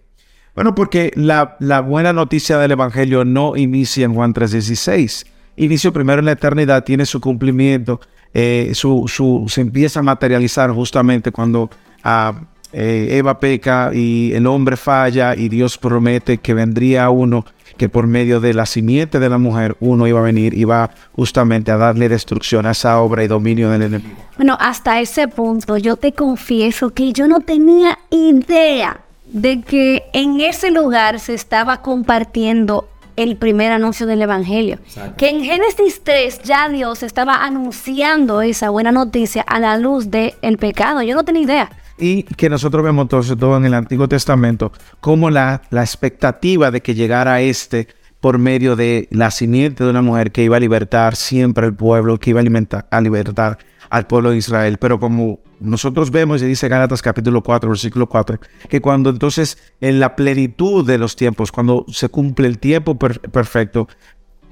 Bueno, 0.54 0.76
porque 0.76 1.12
la, 1.16 1.58
la 1.60 1.82
buena 1.82 2.14
noticia 2.14 2.60
del 2.60 2.74
Evangelio 2.74 3.26
no 3.26 3.58
inicia 3.58 4.06
en 4.06 4.14
Juan 4.14 4.36
3.16. 4.36 5.26
Inició 5.56 5.92
primero 5.92 6.20
en 6.20 6.26
la 6.26 6.34
eternidad, 6.34 6.84
tiene 6.84 7.08
su 7.08 7.20
cumplimiento, 7.20 8.02
eh, 8.36 8.72
su, 8.74 9.06
su- 9.08 9.46
se 9.48 9.62
empieza 9.62 10.02
a 10.02 10.04
materializar 10.04 10.70
justamente 10.72 11.32
cuando 11.32 11.70
ah, 12.04 12.34
eh, 12.74 13.08
Eva 13.12 13.40
peca 13.40 13.92
y 13.94 14.34
el 14.34 14.46
hombre 14.46 14.76
falla 14.76 15.34
y 15.36 15.48
Dios 15.50 15.78
promete 15.78 16.38
que 16.40 16.54
vendría 16.54 17.10
uno 17.10 17.46
que 17.78 17.88
por 17.90 18.08
medio 18.08 18.40
de 18.42 18.54
la 18.54 18.66
simiente 18.66 19.20
de 19.20 19.30
la 19.30 19.38
mujer 19.38 19.76
uno 19.80 20.06
iba 20.08 20.20
a 20.20 20.24
venir 20.24 20.54
y 20.54 20.64
va 20.66 20.92
justamente 21.14 21.72
a 21.72 21.78
darle 21.78 22.08
destrucción 22.10 22.66
a 22.66 22.72
esa 22.72 23.00
obra 23.00 23.24
y 23.24 23.28
dominio 23.28 23.70
del 23.70 23.82
enemigo. 23.84 24.16
Bueno, 24.38 24.58
hasta 24.60 25.00
ese 25.02 25.28
punto 25.30 25.78
yo 25.78 25.96
te 25.96 26.12
confieso 26.14 26.92
que 26.92 27.12
yo 27.14 27.28
no 27.28 27.40
tenía 27.40 27.98
idea 28.12 29.00
de 29.28 29.62
que 29.62 30.04
en 30.14 30.40
ese 30.42 30.72
lugar 30.72 31.20
se 31.20 31.34
estaba 31.34 31.82
compartiendo 31.82 32.88
el 33.16 33.38
primer 33.38 33.72
anuncio 33.72 34.06
del 34.06 34.22
Evangelio. 34.22 34.80
Que 35.18 35.30
en 35.30 35.44
Génesis 35.44 36.02
3 36.04 36.42
ya 36.44 36.70
Dios 36.70 37.04
estaba 37.04 37.46
anunciando 37.46 38.42
esa 38.42 38.70
buena 38.70 38.92
noticia 38.92 39.42
a 39.42 39.60
la 39.60 39.78
luz 39.78 40.10
del 40.10 40.58
pecado. 40.60 41.02
Yo 41.02 41.16
no 41.16 41.24
tenía 41.24 41.44
idea. 41.44 41.70
Y 41.98 42.24
que 42.24 42.50
nosotros 42.50 42.84
vemos 42.84 43.04
entonces 43.04 43.38
todo 43.38 43.56
en 43.58 43.66
el 43.66 43.74
Antiguo 43.74 44.08
Testamento 44.10 44.72
como 45.00 45.30
la, 45.30 45.62
la 45.70 45.82
expectativa 45.82 46.70
de 46.70 46.82
que 46.82 46.94
llegara 46.94 47.40
este 47.42 47.88
por 48.26 48.40
medio 48.40 48.76
de 48.76 49.08
la 49.12 49.30
simiente 49.30 49.84
de 49.84 49.90
una 49.92 50.02
mujer 50.02 50.32
que 50.32 50.42
iba 50.44 50.58
a 50.58 50.60
libertar 50.60 51.16
siempre 51.16 51.64
al 51.64 51.76
pueblo, 51.76 52.20
que 52.20 52.32
iba 52.32 52.40
a, 52.40 52.42
alimentar, 52.42 52.88
a 52.90 53.00
libertar 53.00 53.60
al 53.92 54.08
pueblo 54.08 54.32
de 54.32 54.38
Israel. 54.38 54.80
Pero 54.80 55.00
como 55.00 55.42
nosotros 55.60 56.10
vemos, 56.10 56.42
y 56.42 56.48
dice 56.48 56.68
Gálatas 56.68 57.04
capítulo 57.04 57.44
4, 57.44 57.70
versículo 57.70 58.10
4, 58.10 58.40
que 58.68 58.82
cuando 58.82 59.12
entonces 59.12 59.60
en 59.80 60.00
la 60.00 60.16
plenitud 60.16 60.84
de 60.88 60.98
los 60.98 61.16
tiempos, 61.16 61.52
cuando 61.52 61.86
se 61.88 62.10
cumple 62.10 62.48
el 62.48 62.58
tiempo 62.58 62.98
per- 62.98 63.20
perfecto, 63.20 63.88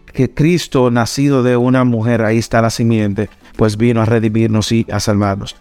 que 0.06 0.32
Cristo, 0.32 0.92
nacido 0.92 1.42
de 1.42 1.58
una 1.58 1.84
mujer, 1.84 2.22
ahí 2.22 2.38
está 2.38 2.62
la 2.62 2.70
simiente, 2.70 3.28
pues 3.56 3.76
vino 3.76 4.02
a 4.02 4.06
redimirnos 4.06 4.72
y 4.72 4.86
a 4.92 5.00
salvarnos. 5.00 5.56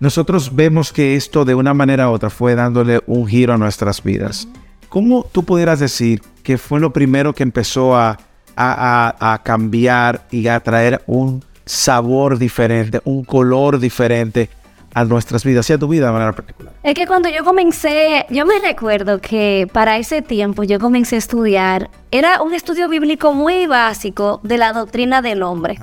Nosotros 0.00 0.54
vemos 0.54 0.92
que 0.92 1.16
esto 1.16 1.46
de 1.46 1.54
una 1.54 1.72
manera 1.72 2.10
u 2.10 2.12
otra 2.12 2.28
fue 2.28 2.54
dándole 2.54 3.00
un 3.06 3.26
giro 3.26 3.54
a 3.54 3.56
nuestras 3.56 4.02
vidas. 4.02 4.46
¿Cómo 4.88 5.24
tú 5.30 5.44
pudieras 5.44 5.80
decir 5.80 6.22
que 6.42 6.58
fue 6.58 6.80
lo 6.80 6.92
primero 6.92 7.32
que 7.34 7.42
empezó 7.42 7.96
a, 7.96 8.18
a- 8.56 9.32
a- 9.32 9.42
cambiar 9.42 10.26
y 10.30 10.46
a 10.48 10.60
traer 10.60 11.02
un 11.06 11.44
sabor 11.64 12.38
diferente, 12.38 13.00
un 13.04 13.24
color 13.24 13.78
diferente 13.78 14.48
a 14.94 15.04
nuestras 15.04 15.44
vidas 15.44 15.68
y 15.68 15.72
a 15.74 15.78
tu 15.78 15.88
vida 15.88 16.06
de 16.06 16.12
manera 16.12 16.32
particular. 16.32 16.72
Es 16.82 16.94
que 16.94 17.06
cuando 17.06 17.28
yo 17.28 17.44
comencé, 17.44 18.24
yo 18.30 18.46
me 18.46 18.58
recuerdo 18.60 19.20
que 19.20 19.68
para 19.72 19.98
ese 19.98 20.22
tiempo 20.22 20.62
yo 20.62 20.78
comencé 20.78 21.16
a 21.16 21.18
estudiar, 21.18 21.90
era 22.10 22.40
un 22.40 22.54
estudio 22.54 22.88
bíblico 22.88 23.34
muy 23.34 23.66
básico 23.66 24.40
de 24.42 24.56
la 24.56 24.72
doctrina 24.72 25.20
del 25.20 25.42
hombre. 25.42 25.78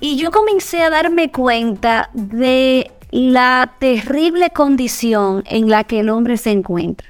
Y 0.00 0.16
yo 0.16 0.30
comencé 0.30 0.82
a 0.82 0.88
darme 0.90 1.30
cuenta 1.30 2.08
de 2.14 2.90
la 3.10 3.72
terrible 3.80 4.48
condición 4.50 5.42
en 5.46 5.68
la 5.68 5.84
que 5.84 6.00
el 6.00 6.08
hombre 6.08 6.36
se 6.38 6.50
encuentra. 6.52 7.08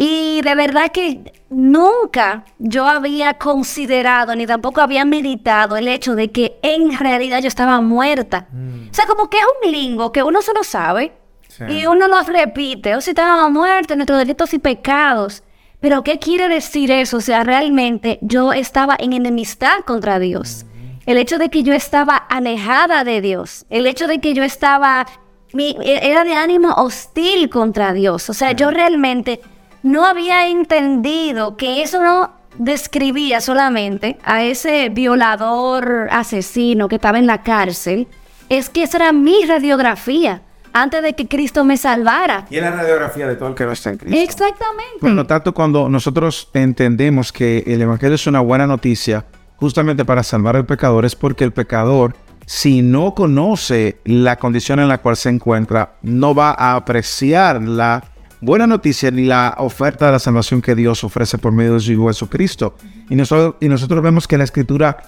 Y 0.00 0.42
de 0.42 0.54
verdad 0.54 0.92
que 0.92 1.32
nunca 1.50 2.44
yo 2.60 2.86
había 2.86 3.34
considerado 3.34 4.36
ni 4.36 4.46
tampoco 4.46 4.80
había 4.80 5.04
meditado 5.04 5.76
el 5.76 5.88
hecho 5.88 6.14
de 6.14 6.30
que 6.30 6.56
en 6.62 6.96
realidad 6.96 7.40
yo 7.40 7.48
estaba 7.48 7.80
muerta. 7.80 8.46
O 8.52 8.94
sea, 8.94 9.06
como 9.06 9.28
que 9.28 9.38
es 9.38 9.44
un 9.60 9.72
lingo 9.72 10.12
que 10.12 10.22
uno 10.22 10.40
se 10.40 10.54
lo 10.54 10.62
sabe 10.62 11.14
y 11.68 11.86
uno 11.86 12.06
lo 12.06 12.22
repite. 12.22 12.94
O 12.94 13.00
si 13.00 13.10
estaba 13.10 13.48
muerta, 13.48 13.96
nuestros 13.96 14.20
delitos 14.20 14.54
y 14.54 14.60
pecados. 14.60 15.42
Pero 15.80 16.04
¿qué 16.04 16.20
quiere 16.20 16.46
decir 16.46 16.92
eso? 16.92 17.16
O 17.16 17.20
sea, 17.20 17.42
realmente 17.42 18.20
yo 18.22 18.52
estaba 18.52 18.94
en 19.00 19.14
enemistad 19.14 19.80
contra 19.84 20.20
Dios. 20.20 20.64
El 21.06 21.18
hecho 21.18 21.38
de 21.38 21.48
que 21.48 21.64
yo 21.64 21.74
estaba 21.74 22.14
alejada 22.14 23.02
de 23.02 23.20
Dios. 23.20 23.66
El 23.68 23.84
hecho 23.84 24.06
de 24.06 24.20
que 24.20 24.32
yo 24.32 24.44
estaba... 24.44 25.08
Mi, 25.52 25.76
era 25.82 26.22
de 26.22 26.34
ánimo 26.34 26.72
hostil 26.74 27.50
contra 27.50 27.92
Dios. 27.92 28.30
O 28.30 28.34
sea, 28.34 28.52
yo 28.52 28.70
realmente 28.70 29.40
no 29.88 30.04
había 30.04 30.48
entendido 30.48 31.56
que 31.56 31.82
eso 31.82 32.02
no 32.02 32.32
describía 32.58 33.40
solamente 33.40 34.18
a 34.24 34.42
ese 34.42 34.88
violador 34.90 36.08
asesino 36.10 36.88
que 36.88 36.96
estaba 36.96 37.18
en 37.18 37.26
la 37.26 37.42
cárcel, 37.42 38.08
es 38.48 38.68
que 38.68 38.82
esa 38.82 38.98
era 38.98 39.12
mi 39.12 39.44
radiografía 39.44 40.42
antes 40.72 41.02
de 41.02 41.14
que 41.14 41.26
Cristo 41.26 41.64
me 41.64 41.76
salvara. 41.76 42.46
Y 42.50 42.56
es 42.56 42.62
la 42.62 42.70
radiografía 42.70 43.26
de 43.26 43.36
todo 43.36 43.48
el 43.48 43.54
que 43.54 43.64
no 43.64 43.72
está 43.72 43.90
en 43.90 43.98
Cristo. 43.98 44.18
Exactamente. 44.20 44.98
Por 45.00 45.10
lo 45.10 45.26
tanto, 45.26 45.54
cuando 45.54 45.88
nosotros 45.88 46.50
entendemos 46.52 47.32
que 47.32 47.64
el 47.66 47.80
Evangelio 47.80 48.14
es 48.14 48.26
una 48.26 48.40
buena 48.40 48.66
noticia, 48.66 49.24
justamente 49.56 50.04
para 50.04 50.22
salvar 50.22 50.56
al 50.56 50.66
pecador, 50.66 51.04
es 51.04 51.16
porque 51.16 51.44
el 51.44 51.52
pecador, 51.52 52.14
si 52.46 52.82
no 52.82 53.14
conoce 53.14 54.00
la 54.04 54.36
condición 54.36 54.80
en 54.80 54.88
la 54.88 54.98
cual 54.98 55.16
se 55.16 55.30
encuentra, 55.30 55.94
no 56.02 56.34
va 56.34 56.50
a 56.50 56.76
apreciar 56.76 57.62
la 57.62 58.04
buena 58.40 58.66
noticia 58.66 59.10
ni 59.10 59.24
la 59.24 59.54
oferta 59.58 60.06
de 60.06 60.12
la 60.12 60.18
salvación 60.18 60.62
que 60.62 60.74
Dios 60.74 61.04
ofrece 61.04 61.38
por 61.38 61.52
medio 61.52 61.74
de 61.74 61.80
Jesucristo. 61.80 62.76
Y 63.08 63.14
nosotros, 63.14 63.56
y 63.60 63.68
nosotros 63.68 64.02
vemos 64.02 64.26
que 64.26 64.38
la 64.38 64.44
Escritura 64.44 64.98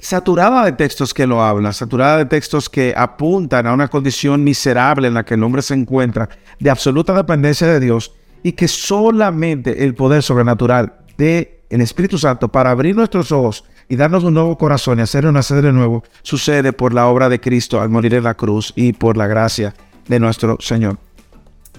saturada 0.00 0.64
de 0.64 0.72
textos 0.72 1.12
que 1.12 1.26
lo 1.26 1.42
hablan, 1.42 1.72
saturada 1.72 2.18
de 2.18 2.26
textos 2.26 2.68
que 2.68 2.94
apuntan 2.96 3.66
a 3.66 3.72
una 3.72 3.88
condición 3.88 4.44
miserable 4.44 5.08
en 5.08 5.14
la 5.14 5.24
que 5.24 5.34
el 5.34 5.42
hombre 5.42 5.62
se 5.62 5.74
encuentra, 5.74 6.28
de 6.60 6.70
absoluta 6.70 7.12
dependencia 7.14 7.66
de 7.66 7.80
Dios, 7.80 8.12
y 8.42 8.52
que 8.52 8.68
solamente 8.68 9.84
el 9.84 9.94
poder 9.94 10.22
sobrenatural 10.22 10.92
de 11.16 11.62
el 11.70 11.80
Espíritu 11.80 12.16
Santo 12.16 12.48
para 12.48 12.70
abrir 12.70 12.96
nuestros 12.96 13.32
ojos 13.32 13.64
y 13.88 13.96
darnos 13.96 14.24
un 14.24 14.34
nuevo 14.34 14.56
corazón 14.56 14.98
y 14.98 15.02
hacer 15.02 15.24
nacer 15.24 15.62
de 15.62 15.72
nuevo, 15.72 16.04
sucede 16.22 16.72
por 16.72 16.94
la 16.94 17.08
obra 17.08 17.28
de 17.28 17.40
Cristo 17.40 17.80
al 17.80 17.88
morir 17.88 18.14
en 18.14 18.24
la 18.24 18.34
cruz 18.34 18.72
y 18.76 18.92
por 18.92 19.16
la 19.16 19.26
gracia 19.26 19.74
de 20.06 20.20
nuestro 20.20 20.56
Señor. 20.60 21.07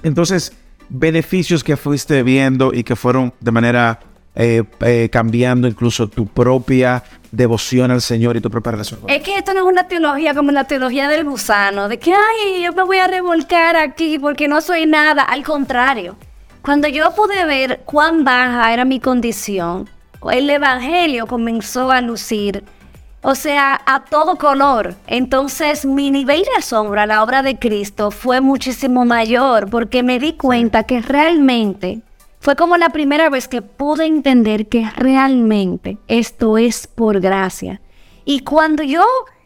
Entonces, 0.03 0.53
beneficios 0.89 1.63
que 1.63 1.77
fuiste 1.77 2.23
viendo 2.23 2.73
y 2.73 2.83
que 2.83 2.95
fueron 2.95 3.33
de 3.39 3.51
manera 3.51 3.99
eh, 4.35 4.63
eh, 4.81 5.09
cambiando 5.11 5.67
incluso 5.67 6.07
tu 6.07 6.27
propia 6.27 7.03
devoción 7.31 7.91
al 7.91 8.01
Señor 8.01 8.37
y 8.37 8.41
tu 8.41 8.49
propia 8.49 8.71
relación. 8.73 8.99
Es 9.07 9.21
que 9.21 9.37
esto 9.37 9.53
no 9.53 9.61
es 9.61 9.65
una 9.65 9.87
teología 9.87 10.33
como 10.33 10.51
la 10.51 10.63
teología 10.63 11.09
del 11.09 11.25
gusano, 11.25 11.89
de 11.89 11.99
que, 11.99 12.13
ay, 12.13 12.63
yo 12.63 12.73
me 12.73 12.83
voy 12.83 12.97
a 12.97 13.07
revolcar 13.07 13.75
aquí 13.75 14.17
porque 14.19 14.47
no 14.47 14.61
soy 14.61 14.85
nada. 14.85 15.23
Al 15.23 15.43
contrario, 15.43 16.15
cuando 16.61 16.87
yo 16.87 17.13
pude 17.15 17.45
ver 17.45 17.81
cuán 17.85 18.23
baja 18.23 18.73
era 18.73 18.85
mi 18.85 18.99
condición, 18.99 19.89
el 20.31 20.49
Evangelio 20.49 21.27
comenzó 21.27 21.91
a 21.91 22.01
lucir 22.01 22.63
o 23.21 23.35
sea, 23.35 23.81
a 23.85 24.05
todo 24.05 24.37
color. 24.37 24.95
Entonces 25.07 25.85
mi 25.85 26.11
nivel 26.11 26.43
de 26.43 26.57
asombro 26.57 27.01
a 27.01 27.05
la 27.05 27.23
obra 27.23 27.43
de 27.43 27.57
Cristo 27.57 28.11
fue 28.11 28.41
muchísimo 28.41 29.05
mayor 29.05 29.69
porque 29.69 30.03
me 30.03 30.19
di 30.19 30.33
cuenta 30.33 30.83
que 30.83 31.01
realmente 31.01 32.01
fue 32.39 32.55
como 32.55 32.77
la 32.77 32.89
primera 32.89 33.29
vez 33.29 33.47
que 33.47 33.61
pude 33.61 34.05
entender 34.05 34.67
que 34.67 34.89
realmente 34.95 35.97
esto 36.07 36.57
es 36.57 36.87
por 36.87 37.19
gracia. 37.19 37.81
Y 38.23 38.41
cuando 38.41 38.83
yo 38.83 39.05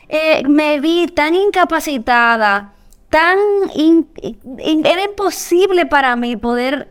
eh, 0.09 0.43
me 0.47 0.79
vi 0.79 1.07
tan 1.07 1.33
incapacitada, 1.33 2.73
tan... 3.09 3.37
era 4.83 5.03
imposible 5.03 5.85
para 5.87 6.15
mí 6.15 6.35
poder 6.35 6.89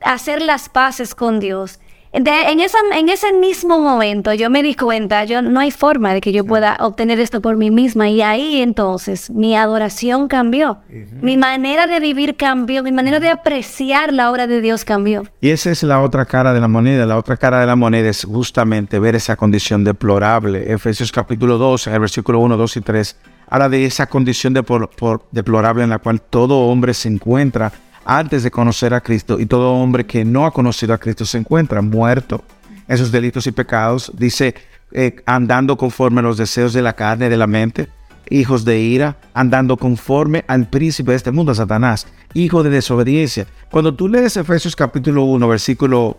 hacer 0.00 0.42
las 0.42 0.68
paces 0.68 1.14
con 1.14 1.38
Dios 1.38 1.78
en, 2.14 2.60
esa, 2.60 2.78
en 2.94 3.08
ese 3.08 3.32
mismo 3.32 3.80
momento 3.80 4.32
yo 4.32 4.48
me 4.48 4.62
di 4.62 4.74
cuenta, 4.74 5.24
yo 5.24 5.42
no 5.42 5.58
hay 5.60 5.70
forma 5.70 6.14
de 6.14 6.20
que 6.20 6.32
yo 6.32 6.44
pueda 6.44 6.76
obtener 6.80 7.18
esto 7.18 7.40
por 7.40 7.56
mí 7.56 7.70
misma. 7.70 8.08
Y 8.08 8.22
ahí 8.22 8.62
entonces 8.62 9.30
mi 9.30 9.56
adoración 9.56 10.28
cambió, 10.28 10.78
mi 11.20 11.36
manera 11.36 11.86
de 11.86 11.98
vivir 11.98 12.36
cambió, 12.36 12.82
mi 12.82 12.92
manera 12.92 13.18
de 13.18 13.30
apreciar 13.30 14.12
la 14.12 14.30
obra 14.30 14.46
de 14.46 14.60
Dios 14.60 14.84
cambió. 14.84 15.24
Y 15.40 15.50
esa 15.50 15.70
es 15.70 15.82
la 15.82 16.00
otra 16.00 16.24
cara 16.24 16.54
de 16.54 16.60
la 16.60 16.68
moneda, 16.68 17.04
la 17.04 17.18
otra 17.18 17.36
cara 17.36 17.60
de 17.60 17.66
la 17.66 17.76
moneda 17.76 18.08
es 18.08 18.24
justamente 18.24 18.98
ver 18.98 19.16
esa 19.16 19.36
condición 19.36 19.82
deplorable. 19.82 20.72
Efesios 20.72 21.10
capítulo 21.10 21.58
2, 21.58 21.88
el 21.88 22.00
versículo 22.00 22.38
1, 22.38 22.56
2 22.56 22.76
y 22.76 22.80
3 22.80 23.16
habla 23.48 23.68
de 23.68 23.84
esa 23.84 24.06
condición 24.06 24.54
deplorable 24.54 25.84
en 25.84 25.90
la 25.90 25.98
cual 25.98 26.20
todo 26.20 26.66
hombre 26.66 26.94
se 26.94 27.08
encuentra 27.08 27.72
antes 28.04 28.42
de 28.42 28.50
conocer 28.50 28.94
a 28.94 29.00
Cristo 29.00 29.40
y 29.40 29.46
todo 29.46 29.72
hombre 29.72 30.06
que 30.06 30.24
no 30.24 30.46
ha 30.46 30.52
conocido 30.52 30.94
a 30.94 30.98
Cristo 30.98 31.24
se 31.24 31.38
encuentra 31.38 31.82
muerto 31.82 32.42
en 32.88 32.98
sus 32.98 33.10
delitos 33.10 33.46
y 33.46 33.52
pecados. 33.52 34.12
Dice, 34.16 34.54
eh, 34.92 35.16
andando 35.26 35.76
conforme 35.76 36.20
a 36.20 36.22
los 36.22 36.36
deseos 36.36 36.72
de 36.72 36.82
la 36.82 36.94
carne 36.94 37.28
de 37.28 37.36
la 37.36 37.46
mente, 37.46 37.88
hijos 38.30 38.64
de 38.64 38.78
ira, 38.78 39.16
andando 39.32 39.76
conforme 39.76 40.44
al 40.48 40.68
príncipe 40.68 41.10
de 41.12 41.16
este 41.16 41.30
mundo, 41.30 41.54
Satanás, 41.54 42.06
hijo 42.34 42.62
de 42.62 42.70
desobediencia. 42.70 43.46
Cuando 43.70 43.94
tú 43.94 44.08
lees 44.08 44.36
Efesios 44.36 44.76
capítulo 44.76 45.24
1, 45.24 45.48
versículo, 45.48 46.18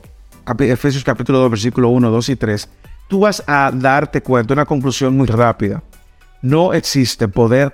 Efesios 0.59 1.03
capítulo 1.03 1.39
2, 1.39 1.51
versículo 1.51 1.89
1, 1.89 2.11
2 2.11 2.29
y 2.29 2.35
3, 2.35 2.69
tú 3.07 3.21
vas 3.21 3.43
a 3.47 3.71
darte 3.73 4.21
cuenta, 4.21 4.53
una 4.53 4.65
conclusión 4.65 5.15
muy 5.15 5.27
rápida 5.27 5.81
no 6.45 6.73
existe 6.73 7.27
poder 7.27 7.73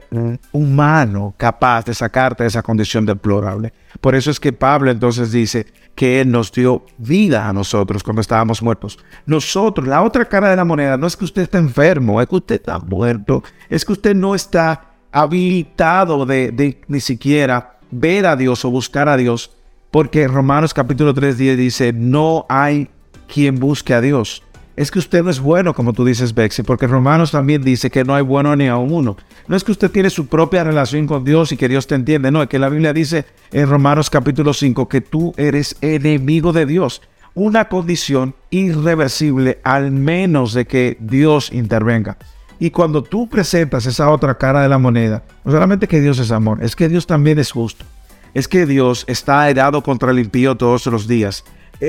humano 0.54 1.34
capaz 1.36 1.84
de 1.84 1.94
sacarte 1.94 2.44
de 2.44 2.48
esa 2.48 2.64
condición 2.64 3.06
deplorable. 3.06 3.74
Por 4.00 4.16
eso 4.16 4.32
es 4.32 4.40
que 4.40 4.54
Pablo 4.54 4.90
entonces 4.90 5.34
dice 5.34 5.68
que 5.94 6.22
Él 6.22 6.32
nos 6.32 6.54
dio 6.54 6.86
vida 6.98 7.50
a 7.50 7.54
nosotros 7.54 8.02
cuando 8.02 8.22
estábamos 8.22 8.62
muertos. 8.62 8.98
Nosotros, 9.26 9.86
la 9.86 10.02
otra 10.02 10.24
cara 10.24 10.50
de 10.50 10.56
la 10.56 10.64
moneda, 10.64 10.96
no 10.96 11.06
es 11.06 11.18
que 11.18 11.26
usted 11.26 11.42
esté 11.42 11.58
enfermo, 11.58 12.22
es 12.22 12.30
que 12.30 12.36
usted 12.36 12.56
está 12.56 12.80
muerto, 12.80 13.44
es 13.70 13.84
que 13.84 13.92
usted 13.92 14.16
no 14.16 14.36
está 14.36 14.94
habilitado 15.12 16.26
de 16.26 16.82
ni 16.88 17.02
siquiera 17.02 17.78
ver 17.92 18.26
a 18.26 18.38
Dios 18.38 18.64
o 18.64 18.72
buscar 18.72 19.10
a 19.10 19.18
Dios, 19.18 19.52
porque 19.92 20.30
Romanos 20.30 20.74
capítulo 20.74 21.14
3 21.14 21.38
dice, 21.58 21.92
no 21.92 22.46
hay 22.48 22.90
quien 23.28 23.60
busque 23.60 23.94
a 23.94 24.00
Dios 24.00 24.44
es 24.76 24.90
que 24.90 25.00
usted 25.00 25.24
no 25.24 25.30
es 25.30 25.40
bueno, 25.40 25.74
como 25.74 25.94
tú 25.94 26.06
dices, 26.06 26.34
Bexy, 26.34 26.64
porque 26.64 26.88
Romanos 26.88 27.32
también 27.32 27.62
dice 27.62 27.90
que 27.90 28.04
no 28.04 28.16
hay 28.16 28.24
bueno 28.24 28.56
ni 28.56 28.68
a 28.68 28.78
uno. 28.78 29.18
No 29.48 29.56
es 29.56 29.64
que 29.64 29.72
usted 29.72 29.92
tiene 29.92 30.10
su 30.10 30.28
propia 30.28 30.64
relación 30.64 31.08
con 31.08 31.24
Dios 31.24 31.52
y 31.52 31.58
que 31.58 31.68
Dios 31.68 31.88
te 31.88 31.96
entiende, 31.96 32.32
no, 32.32 32.42
es 32.42 32.50
que 32.50 32.60
la 32.60 32.70
Biblia 32.70 32.94
dice 32.94 33.26
en 33.52 33.70
Romanos 33.70 34.10
capítulo 34.10 34.54
5 34.54 34.88
que 34.88 35.02
tú 35.02 35.34
eres 35.38 35.76
enemigo 35.82 36.54
de 36.54 36.66
Dios. 36.66 37.02
Una 37.34 37.70
condición 37.70 38.36
irreversible 38.50 39.60
al 39.64 39.92
menos 39.92 40.54
de 40.54 40.66
que 40.66 40.98
Dios 41.00 41.52
intervenga. 41.52 42.18
Y 42.60 42.70
cuando 42.70 43.02
tú 43.04 43.28
presentas 43.28 43.86
esa 43.86 44.10
otra 44.12 44.38
cara 44.38 44.62
de 44.62 44.70
la 44.70 44.78
moneda, 44.78 45.24
no 45.44 45.52
solamente 45.52 45.88
que 45.88 46.00
Dios 46.00 46.20
es 46.20 46.32
amor, 46.32 46.64
es 46.64 46.76
que 46.76 46.90
Dios 46.90 47.08
también 47.08 47.40
es 47.40 47.52
justo. 47.52 47.86
Es 48.34 48.48
que 48.48 48.66
Dios 48.66 49.04
está 49.08 49.50
herado 49.50 49.82
contra 49.82 50.12
el 50.12 50.20
impío 50.20 50.56
todos 50.56 50.86
los 50.86 51.08
días. 51.08 51.44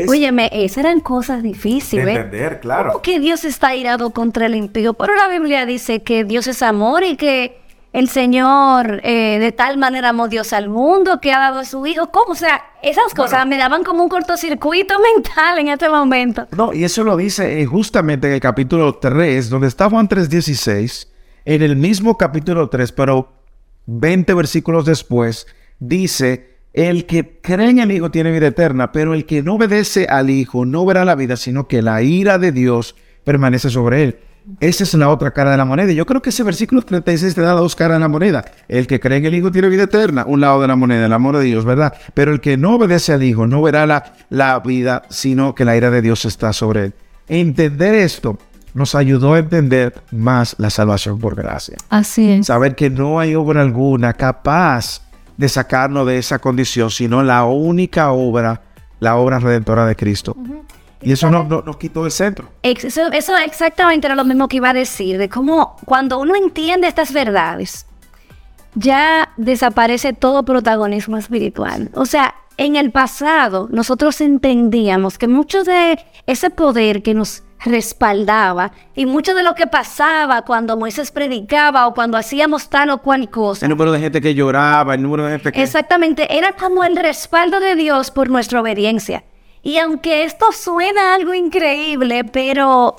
Óyeme, 0.08 0.48
esas 0.52 0.78
eran 0.78 1.00
cosas 1.00 1.42
difíciles. 1.42 2.06
De 2.06 2.12
entender, 2.12 2.60
claro. 2.60 2.92
¿Cómo 2.92 3.02
que 3.02 3.20
Dios 3.20 3.44
está 3.44 3.74
irado 3.74 4.10
contra 4.10 4.46
el 4.46 4.54
impío? 4.54 4.94
Pero 4.94 5.14
la 5.14 5.28
Biblia 5.28 5.66
dice 5.66 6.02
que 6.02 6.24
Dios 6.24 6.46
es 6.46 6.62
amor 6.62 7.04
y 7.04 7.16
que 7.16 7.60
el 7.92 8.08
Señor 8.08 9.00
eh, 9.04 9.38
de 9.38 9.52
tal 9.52 9.76
manera 9.76 10.10
amó 10.10 10.28
Dios 10.28 10.54
al 10.54 10.70
mundo 10.70 11.20
que 11.20 11.32
ha 11.32 11.38
dado 11.38 11.58
a 11.58 11.64
su 11.64 11.86
Hijo. 11.86 12.10
¿Cómo? 12.10 12.32
O 12.32 12.34
sea, 12.34 12.62
esas 12.82 13.12
cosas 13.14 13.46
me 13.46 13.58
daban 13.58 13.84
como 13.84 14.02
un 14.02 14.08
cortocircuito 14.08 14.94
mental 15.14 15.58
en 15.58 15.68
este 15.68 15.90
momento. 15.90 16.46
No, 16.56 16.72
y 16.72 16.84
eso 16.84 17.04
lo 17.04 17.16
dice 17.16 17.60
eh, 17.60 17.66
justamente 17.66 18.28
en 18.28 18.34
el 18.34 18.40
capítulo 18.40 18.94
3, 18.94 19.50
donde 19.50 19.68
está 19.68 19.90
Juan 19.90 20.08
3.16, 20.08 21.08
en 21.44 21.62
el 21.62 21.76
mismo 21.76 22.16
capítulo 22.16 22.70
3, 22.70 22.92
pero 22.92 23.30
20 23.86 24.32
versículos 24.34 24.86
después, 24.86 25.46
dice 25.78 26.51
el 26.72 27.06
que 27.06 27.38
cree 27.40 27.70
en 27.70 27.78
el 27.78 27.92
Hijo 27.92 28.10
tiene 28.10 28.32
vida 28.32 28.46
eterna, 28.46 28.92
pero 28.92 29.14
el 29.14 29.26
que 29.26 29.42
no 29.42 29.54
obedece 29.54 30.06
al 30.06 30.30
Hijo 30.30 30.64
no 30.64 30.86
verá 30.86 31.04
la 31.04 31.14
vida, 31.14 31.36
sino 31.36 31.68
que 31.68 31.82
la 31.82 32.02
ira 32.02 32.38
de 32.38 32.52
Dios 32.52 32.96
permanece 33.24 33.70
sobre 33.70 34.04
él. 34.04 34.18
Esa 34.58 34.82
es 34.82 34.94
la 34.94 35.08
otra 35.08 35.30
cara 35.30 35.52
de 35.52 35.56
la 35.56 35.64
moneda. 35.64 35.92
Yo 35.92 36.04
creo 36.04 36.20
que 36.20 36.30
ese 36.30 36.42
versículo 36.42 36.82
36 36.82 37.34
te 37.34 37.42
da 37.42 37.52
las 37.52 37.60
dos 37.60 37.76
caras 37.76 37.96
de 37.96 38.00
la 38.00 38.08
moneda. 38.08 38.44
El 38.68 38.86
que 38.86 38.98
cree 38.98 39.18
en 39.18 39.26
el 39.26 39.34
Hijo 39.34 39.52
tiene 39.52 39.68
vida 39.68 39.84
eterna, 39.84 40.24
un 40.26 40.40
lado 40.40 40.60
de 40.60 40.68
la 40.68 40.74
moneda, 40.74 41.06
el 41.06 41.12
amor 41.12 41.36
de 41.36 41.44
Dios, 41.44 41.64
¿verdad? 41.64 41.94
Pero 42.14 42.32
el 42.32 42.40
que 42.40 42.56
no 42.56 42.74
obedece 42.74 43.12
al 43.12 43.22
Hijo 43.22 43.46
no 43.46 43.62
verá 43.62 43.86
la, 43.86 44.14
la 44.30 44.58
vida, 44.60 45.02
sino 45.10 45.54
que 45.54 45.64
la 45.64 45.76
ira 45.76 45.90
de 45.90 46.02
Dios 46.02 46.24
está 46.24 46.52
sobre 46.52 46.86
él. 46.86 46.94
Entender 47.28 47.94
esto 47.94 48.38
nos 48.74 48.94
ayudó 48.94 49.34
a 49.34 49.38
entender 49.38 49.94
más 50.10 50.56
la 50.58 50.70
salvación 50.70 51.18
por 51.18 51.36
gracia. 51.36 51.76
Así 51.88 52.30
es. 52.30 52.46
Saber 52.46 52.74
que 52.74 52.90
no 52.90 53.20
hay 53.20 53.34
obra 53.34 53.60
alguna 53.60 54.14
capaz 54.14 55.01
de 55.36 55.48
sacarnos 55.48 56.06
de 56.06 56.18
esa 56.18 56.38
condición, 56.38 56.90
sino 56.90 57.22
la 57.22 57.44
única 57.44 58.12
obra, 58.12 58.62
la 59.00 59.16
obra 59.16 59.38
redentora 59.38 59.86
de 59.86 59.96
Cristo. 59.96 60.36
Y 61.00 61.12
eso 61.12 61.30
no- 61.30 61.42
no- 61.44 61.62
nos 61.62 61.76
quitó 61.78 62.04
el 62.04 62.12
centro. 62.12 62.48
Eso, 62.62 63.10
eso 63.12 63.36
exactamente 63.38 64.06
era 64.06 64.14
lo 64.14 64.24
mismo 64.24 64.46
que 64.46 64.58
iba 64.58 64.70
a 64.70 64.74
decir, 64.74 65.18
de 65.18 65.28
cómo 65.28 65.76
cuando 65.84 66.20
uno 66.20 66.36
entiende 66.36 66.86
estas 66.86 67.12
verdades, 67.12 67.86
ya 68.74 69.30
desaparece 69.36 70.12
todo 70.12 70.44
protagonismo 70.44 71.16
espiritual. 71.18 71.90
O 71.94 72.06
sea, 72.06 72.34
en 72.56 72.76
el 72.76 72.90
pasado 72.92 73.68
nosotros 73.70 74.20
entendíamos 74.20 75.18
que 75.18 75.26
mucho 75.28 75.64
de 75.64 75.98
ese 76.26 76.50
poder 76.50 77.02
que 77.02 77.14
nos 77.14 77.42
respaldaba 77.64 78.72
y 78.94 79.06
mucho 79.06 79.34
de 79.34 79.42
lo 79.42 79.54
que 79.54 79.66
pasaba 79.66 80.42
cuando 80.42 80.76
Moisés 80.76 81.10
predicaba 81.10 81.86
o 81.86 81.94
cuando 81.94 82.16
hacíamos 82.16 82.68
tal 82.68 82.90
o 82.90 82.98
cual 82.98 83.30
cosa, 83.30 83.66
El 83.66 83.70
número 83.70 83.92
de 83.92 84.00
gente 84.00 84.20
que 84.20 84.34
lloraba, 84.34 84.94
el 84.94 85.02
número 85.02 85.24
de 85.24 85.32
gente 85.32 85.52
que... 85.52 85.62
Exactamente, 85.62 86.36
era 86.36 86.52
como 86.52 86.84
el 86.84 86.96
respaldo 86.96 87.60
de 87.60 87.74
Dios 87.76 88.10
por 88.10 88.30
nuestra 88.30 88.60
obediencia. 88.60 89.24
Y 89.62 89.78
aunque 89.78 90.24
esto 90.24 90.46
suena 90.52 91.14
algo 91.14 91.34
increíble, 91.34 92.24
pero 92.24 92.96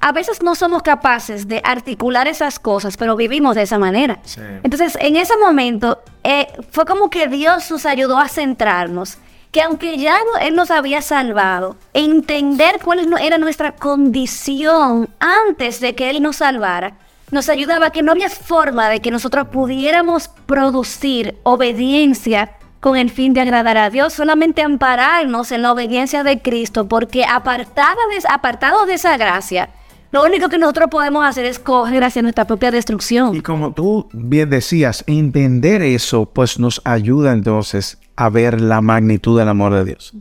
a 0.00 0.12
veces 0.12 0.42
no 0.42 0.54
somos 0.54 0.82
capaces 0.82 1.48
de 1.48 1.60
articular 1.64 2.28
esas 2.28 2.60
cosas, 2.60 2.96
pero 2.96 3.16
vivimos 3.16 3.56
de 3.56 3.62
esa 3.62 3.78
manera. 3.78 4.20
Sí. 4.22 4.40
Entonces, 4.62 4.96
en 5.00 5.16
ese 5.16 5.36
momento, 5.36 6.00
eh, 6.22 6.46
fue 6.70 6.84
como 6.84 7.10
que 7.10 7.26
Dios 7.26 7.68
nos 7.70 7.84
ayudó 7.84 8.18
a 8.18 8.28
centrarnos, 8.28 9.18
que 9.50 9.62
aunque 9.62 9.96
ya 9.96 10.18
Él 10.40 10.54
nos 10.54 10.70
había 10.70 11.02
salvado, 11.02 11.76
entender 11.94 12.80
cuál 12.84 13.12
era 13.20 13.38
nuestra 13.38 13.72
condición 13.72 15.08
antes 15.18 15.80
de 15.80 15.94
que 15.94 16.10
Él 16.10 16.22
nos 16.22 16.36
salvara, 16.36 16.94
nos 17.30 17.48
ayudaba 17.48 17.90
que 17.90 18.02
no 18.02 18.12
había 18.12 18.30
forma 18.30 18.88
de 18.88 19.00
que 19.00 19.10
nosotros 19.10 19.48
pudiéramos 19.48 20.28
producir 20.28 21.36
obediencia 21.42 22.52
con 22.80 22.96
el 22.96 23.10
fin 23.10 23.34
de 23.34 23.40
agradar 23.40 23.76
a 23.76 23.90
Dios, 23.90 24.12
solamente 24.12 24.62
ampararnos 24.62 25.50
en 25.50 25.62
la 25.62 25.72
obediencia 25.72 26.22
de 26.22 26.40
Cristo, 26.40 26.88
porque 26.88 27.24
apartada 27.24 27.96
de, 28.10 28.22
apartado 28.28 28.86
de 28.86 28.94
esa 28.94 29.16
gracia, 29.16 29.70
lo 30.10 30.24
único 30.24 30.48
que 30.48 30.58
nosotros 30.58 30.88
podemos 30.90 31.24
hacer 31.24 31.44
es 31.44 31.58
coger 31.58 32.02
hacia 32.04 32.22
nuestra 32.22 32.46
propia 32.46 32.70
destrucción. 32.70 33.34
Y 33.34 33.40
como 33.40 33.72
tú 33.72 34.08
bien 34.12 34.48
decías, 34.50 35.04
entender 35.06 35.82
eso 35.82 36.26
pues 36.26 36.58
nos 36.58 36.80
ayuda 36.84 37.32
entonces 37.32 37.98
a 38.16 38.30
ver 38.30 38.60
la 38.60 38.80
magnitud 38.80 39.38
del 39.38 39.48
amor 39.48 39.74
de 39.74 39.84
Dios. 39.84 40.12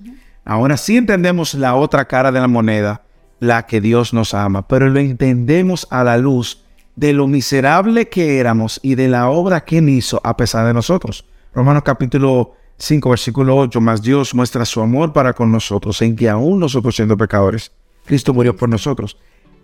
Ahora 0.46 0.78
sí 0.78 0.98
entendemos 0.98 1.54
la 1.54 1.76
otra 1.76 2.06
cara 2.06 2.32
de 2.32 2.40
la 2.40 2.48
moneda, 2.48 3.02
la 3.40 3.66
que 3.66 3.82
Dios 3.82 4.14
nos 4.14 4.34
ama, 4.34 4.68
pero 4.68 4.90
lo 4.90 5.00
entendemos 5.00 5.88
a 5.90 6.04
la 6.04 6.18
luz 6.18 6.64
de 6.96 7.14
lo 7.14 7.28
miserable 7.28 8.10
que 8.10 8.40
éramos 8.40 8.80
y 8.82 8.96
de 8.96 9.08
la 9.08 9.30
obra 9.30 9.64
que 9.64 9.78
Él 9.78 9.90
hizo 9.90 10.20
a 10.24 10.36
pesar 10.36 10.66
de 10.66 10.74
nosotros. 10.74 11.26
Romanos 11.54 11.84
capítulo 11.84 12.54
5, 12.78 13.10
versículo 13.10 13.58
8, 13.58 13.82
más 13.82 14.02
Dios 14.02 14.34
muestra 14.34 14.66
su 14.66 14.82
amor 14.82 15.14
para 15.14 15.34
con 15.34 15.52
nosotros, 15.52 16.02
en 16.02 16.16
que 16.16 16.30
aún 16.30 16.60
nosotros 16.60 16.96
siendo 16.96 17.18
pecadores, 17.18 17.72
Cristo 18.06 18.34
murió 18.34 18.56
por 18.56 18.70
nosotros. 18.70 19.18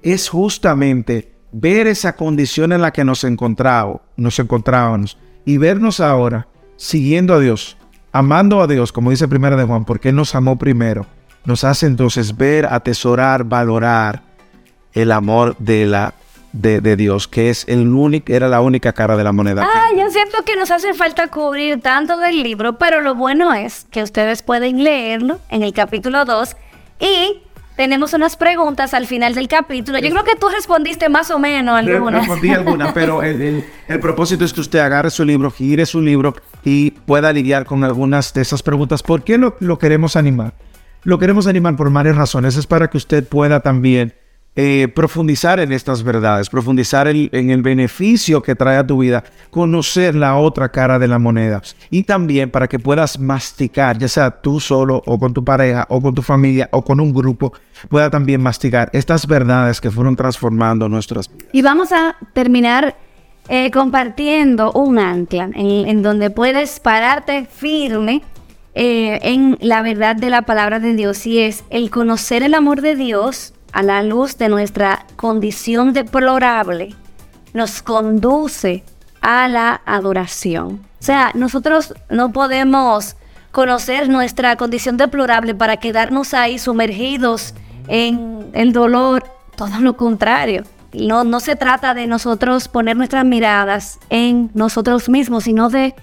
Es 0.03 0.29
justamente 0.29 1.33
ver 1.51 1.87
esa 1.87 2.15
condición 2.15 2.73
en 2.73 2.81
la 2.81 2.91
que 2.91 3.03
nos, 3.03 3.23
encontraba, 3.23 4.01
nos 4.17 4.37
encontrábamos 4.39 5.17
y 5.45 5.57
vernos 5.57 5.99
ahora 5.99 6.47
siguiendo 6.75 7.33
a 7.33 7.39
Dios, 7.39 7.77
amando 8.11 8.61
a 8.61 8.67
Dios, 8.67 8.91
como 8.91 9.11
dice 9.11 9.27
Primera 9.27 9.55
de 9.55 9.63
Juan, 9.63 9.85
porque 9.85 10.09
Él 10.09 10.15
nos 10.15 10.35
amó 10.35 10.57
primero, 10.57 11.05
nos 11.45 11.63
hace 11.63 11.85
entonces 11.85 12.35
ver, 12.35 12.65
atesorar, 12.65 13.43
valorar 13.45 14.23
el 14.93 15.11
amor 15.11 15.55
de 15.57 15.85
la 15.85 16.13
de, 16.51 16.81
de 16.81 16.95
Dios, 16.95 17.27
que 17.27 17.49
es 17.49 17.65
el 17.67 17.87
único, 17.87 18.31
era 18.31 18.47
la 18.47 18.61
única 18.61 18.93
cara 18.93 19.17
de 19.17 19.23
la 19.23 19.31
moneda. 19.31 19.67
Ah, 19.67 19.89
yo 19.97 20.09
siento 20.11 20.43
que 20.45 20.55
nos 20.55 20.69
hace 20.69 20.93
falta 20.93 21.27
cubrir 21.27 21.81
tanto 21.81 22.17
del 22.17 22.43
libro, 22.43 22.77
pero 22.77 23.01
lo 23.01 23.15
bueno 23.15 23.53
es 23.53 23.87
que 23.89 24.03
ustedes 24.03 24.43
pueden 24.43 24.83
leerlo 24.83 25.39
en 25.49 25.63
el 25.63 25.73
capítulo 25.73 26.25
2 26.25 26.55
y 26.99 27.41
tenemos 27.75 28.13
unas 28.13 28.35
preguntas 28.37 28.93
al 28.93 29.07
final 29.07 29.33
del 29.35 29.47
capítulo. 29.47 29.99
Yo 29.99 30.09
creo 30.11 30.23
que 30.23 30.35
tú 30.35 30.47
respondiste 30.49 31.09
más 31.09 31.31
o 31.31 31.39
menos 31.39 31.75
algunas. 31.77 32.21
Respondí 32.27 32.49
alguna, 32.51 32.93
pero 32.93 33.23
el, 33.23 33.41
el- 33.41 33.65
el 33.87 33.99
propósito 33.99 34.45
es 34.45 34.53
que 34.53 34.61
usted 34.61 34.79
agarre 34.79 35.09
su 35.09 35.25
libro, 35.25 35.51
gire 35.51 35.85
su 35.85 36.01
libro 36.01 36.35
y 36.63 36.91
pueda 36.91 37.31
lidiar 37.33 37.65
con 37.65 37.83
algunas 37.83 38.33
de 38.33 38.41
esas 38.41 38.63
preguntas. 38.63 39.03
¿Por 39.03 39.23
qué 39.23 39.37
lo, 39.37 39.55
lo 39.59 39.77
queremos 39.79 40.15
animar? 40.15 40.53
Lo 41.03 41.19
queremos 41.19 41.47
animar 41.47 41.75
por 41.75 41.91
varias 41.91 42.15
razones. 42.15 42.55
Es 42.55 42.65
para 42.67 42.89
que 42.89 42.97
usted 42.97 43.27
pueda 43.27 43.59
también 43.59 44.13
eh, 44.55 44.87
profundizar 44.93 45.59
en 45.59 45.71
estas 45.71 46.03
verdades, 46.03 46.47
profundizar 46.49 47.07
en, 47.07 47.49
el 47.49 47.61
beneficio 47.63 48.43
que 48.43 48.53
trae 48.53 48.77
a 48.77 48.85
tu 48.85 48.99
vida, 48.99 49.23
conocer 49.49 50.13
la 50.13 50.35
otra 50.35 50.69
cara 50.69 50.99
de 50.99 51.07
la 51.07 51.17
moneda 51.17 51.61
y 51.89 52.03
también 52.03 52.51
para 52.51 52.67
que 52.67 52.77
puedas 52.77 53.19
masticar, 53.19 53.97
ya 53.97 54.07
sea 54.07 54.29
tú 54.29 54.59
solo 54.59 55.01
o 55.07 55.17
con 55.17 55.33
tu 55.33 55.43
pareja 55.43 55.87
o 55.89 55.99
con 55.99 56.13
tu 56.13 56.21
familia 56.21 56.69
o 56.71 56.83
con 56.83 56.99
un 56.99 57.11
grupo, 57.11 57.51
pueda 57.89 58.11
también 58.11 58.41
masticar 58.41 58.91
estas 58.93 59.25
verdades 59.25 59.81
que 59.81 59.89
fueron 59.89 60.15
transformando 60.15 60.87
nuestras 60.87 61.29
vidas. 61.29 61.49
Y 61.51 61.63
vamos 61.63 61.91
a 61.91 62.15
terminar 62.33 62.95
eh, 63.49 63.71
compartiendo 63.71 64.71
un 64.73 64.99
ancla 64.99 65.49
en, 65.55 65.87
en 65.87 66.03
donde 66.03 66.29
puedes 66.29 66.79
pararte 66.79 67.47
firme 67.51 68.21
eh, 68.75 69.19
en 69.21 69.57
la 69.61 69.83
verdad 69.83 70.15
de 70.15 70.31
la 70.31 70.43
palabra 70.43 70.79
de 70.79 70.95
Dios 70.95 71.27
y 71.27 71.39
es 71.39 71.63
el 71.69 71.91
conocer 71.91 72.41
el 72.41 72.55
amor 72.55 72.81
de 72.81 72.95
Dios 72.95 73.52
a 73.73 73.83
la 73.83 74.01
luz 74.03 74.37
de 74.37 74.49
nuestra 74.49 75.05
condición 75.15 75.93
deplorable 75.93 76.95
nos 77.53 77.81
conduce 77.81 78.83
a 79.21 79.47
la 79.47 79.81
adoración. 79.85 80.81
O 80.99 81.03
sea, 81.05 81.31
nosotros 81.33 81.93
no 82.09 82.31
podemos 82.31 83.15
conocer 83.51 84.09
nuestra 84.09 84.55
condición 84.55 84.97
deplorable 84.97 85.53
para 85.53 85.77
quedarnos 85.77 86.33
ahí 86.33 86.57
sumergidos 86.57 87.53
en 87.87 88.49
el 88.53 88.73
dolor, 88.73 89.23
todo 89.55 89.79
lo 89.79 89.95
contrario. 89.97 90.63
No, 90.93 91.23
no 91.23 91.39
se 91.39 91.55
trata 91.55 91.93
de 91.93 92.07
nosotros 92.07 92.67
poner 92.67 92.95
nuestras 92.95 93.25
miradas 93.25 93.99
en 94.09 94.49
nosotros 94.53 95.09
mismos, 95.09 95.43
sino 95.45 95.69
de 95.69 95.95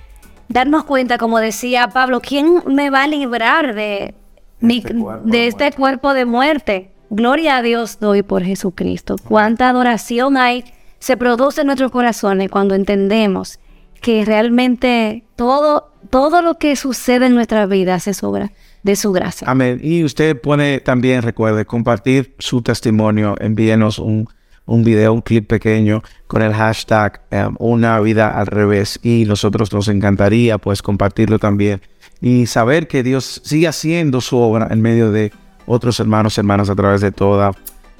darnos 0.48 0.85
cuenta, 0.85 1.16
como 1.18 1.38
decía 1.38 1.88
Pablo, 1.88 2.20
¿quién 2.20 2.62
me 2.66 2.90
va 2.90 3.04
a 3.04 3.06
librar 3.06 3.74
de, 3.74 4.14
mi- 4.61 4.85
de 5.24 5.46
este 5.46 5.70
cuerpo 5.72 6.12
de 6.12 6.24
muerte? 6.24 6.90
Gloria 7.11 7.57
a 7.57 7.62
Dios 7.62 7.99
doy 7.99 8.23
por 8.23 8.44
Jesucristo. 8.44 9.16
Cuánta 9.25 9.68
adoración 9.68 10.37
hay, 10.37 10.64
se 11.01 11.16
produce 11.16 11.62
en 11.62 11.66
nuestros 11.66 11.90
corazones 11.90 12.49
cuando 12.49 12.77
entendemos 12.77 13.59
que 14.01 14.25
realmente 14.25 15.25
todo, 15.35 15.92
todo 16.09 16.40
lo 16.40 16.59
que 16.59 16.77
sucede 16.77 17.27
en 17.27 17.35
nuestra 17.35 17.66
vida 17.66 17.99
se 17.99 18.14
sobra 18.14 18.53
de 18.85 18.94
su 18.94 19.11
gracia. 19.11 19.51
Amén. 19.51 19.81
Y 19.83 20.05
usted 20.05 20.40
puede 20.40 20.79
también, 20.79 21.23
recuerde, 21.23 21.64
compartir 21.64 22.37
su 22.38 22.62
testimonio. 22.62 23.35
Envíenos 23.40 23.99
un, 23.99 24.29
un 24.64 24.85
video, 24.85 25.12
un 25.12 25.20
clip 25.20 25.49
pequeño 25.49 26.05
con 26.29 26.42
el 26.42 26.55
hashtag 26.55 27.23
eh, 27.33 27.49
Una 27.59 27.99
vida 27.99 28.31
al 28.31 28.46
revés. 28.46 29.01
Y 29.03 29.25
nosotros 29.27 29.73
nos 29.73 29.88
encantaría 29.88 30.59
pues 30.59 30.81
compartirlo 30.81 31.40
también. 31.40 31.83
Y 32.20 32.46
saber 32.46 32.87
que 32.87 33.03
Dios 33.03 33.42
sigue 33.44 33.66
haciendo 33.66 34.20
su 34.20 34.37
obra 34.37 34.68
en 34.70 34.81
medio 34.81 35.11
de 35.11 35.33
otros 35.70 36.00
hermanos 36.00 36.37
y 36.37 36.40
hermanas 36.40 36.68
a 36.68 36.74
través 36.74 37.00
de 37.00 37.12
toda 37.12 37.52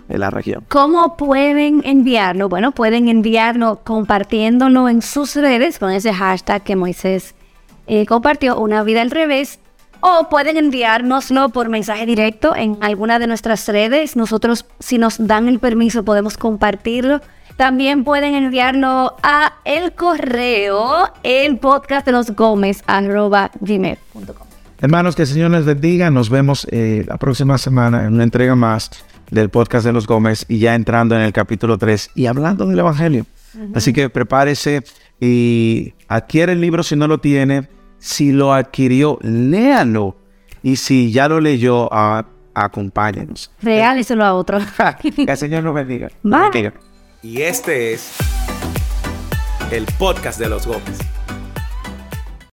eh, 0.09 0.19
la 0.19 0.31
región. 0.31 0.65
¿Cómo 0.69 1.17
pueden 1.17 1.83
enviarlo? 1.85 2.49
Bueno, 2.49 2.73
pueden 2.73 3.09
enviarlo 3.09 3.81
compartiéndolo 3.85 4.89
en 4.89 5.03
sus 5.03 5.37
redes 5.37 5.79
con 5.79 5.93
ese 5.93 6.13
hashtag 6.13 6.63
que 6.63 6.75
Moisés 6.75 7.35
eh, 7.87 8.07
compartió, 8.07 8.59
Una 8.59 8.83
vida 8.83 9.03
al 9.03 9.11
revés. 9.11 9.61
O 10.03 10.29
pueden 10.31 10.57
enviárnoslo 10.57 11.51
por 11.51 11.69
mensaje 11.69 12.07
directo 12.07 12.57
en 12.57 12.79
alguna 12.81 13.19
de 13.19 13.27
nuestras 13.27 13.69
redes. 13.69 14.17
Nosotros, 14.17 14.65
si 14.79 14.97
nos 14.97 15.27
dan 15.27 15.47
el 15.47 15.59
permiso, 15.59 16.05
podemos 16.05 16.39
compartirlo. 16.39 17.21
También 17.57 18.05
pueden 18.05 18.35
enviarlo 18.35 19.17
a 19.23 19.53
el 19.67 19.93
correo, 19.93 21.11
el 21.23 21.59
podcast 21.59 22.07
de 22.07 22.13
los 22.13 22.35
Gómez, 22.35 22.83
arroba 22.87 23.51
gmail.com. 23.61 24.50
Hermanos, 24.83 25.15
que 25.15 25.23
el 25.23 25.29
Señor 25.29 25.51
les 25.51 25.67
bendiga. 25.67 26.11
Nos 26.11 26.31
vemos 26.31 26.67
eh, 26.71 27.05
la 27.07 27.19
próxima 27.19 27.59
semana 27.59 28.07
en 28.07 28.15
una 28.15 28.25
entrega 28.25 28.55
más 28.55 28.91
del 29.31 29.51
podcast 29.51 29.85
de 29.85 29.93
los 29.93 30.07
Gómez 30.07 30.47
y 30.49 30.59
ya 30.59 30.75
entrando 30.75 31.15
en 31.15 31.21
el 31.21 31.35
capítulo 31.35 31.77
3 31.77 32.13
y 32.15 32.27
hablando 32.27 32.67
del 32.67 32.79
Evangelio. 32.79 33.27
Así 33.75 33.93
que 33.93 34.09
prepárese 34.09 34.83
y 35.21 35.93
adquiere 36.09 36.53
el 36.53 36.63
libro 36.63 36.83
si 36.83 36.97
no 36.97 37.09
lo 37.09 37.19
tiene. 37.19 37.69
Si 37.99 38.33
lo 38.33 38.55
adquirió, 38.55 39.19
léalo. 39.21 40.17
Y 40.63 40.77
si 40.77 41.13
ya 41.13 41.29
lo 41.29 41.41
leyó, 41.41 41.91
acompáñenos. 42.55 43.51
Regáleselo 43.61 44.25
a 44.25 44.33
otro. 44.33 44.61
que 45.15 45.25
el 45.25 45.37
Señor 45.37 45.63
nos 45.63 45.75
bendiga. 45.75 46.09
Bye. 46.23 46.41
Bendiga. 46.45 46.73
Y 47.23 47.43
este 47.43 47.93
es 47.93 48.15
el 49.71 49.85
podcast 49.99 50.39
de 50.41 50.49
los 50.49 50.67
Gómez. 50.67 51.01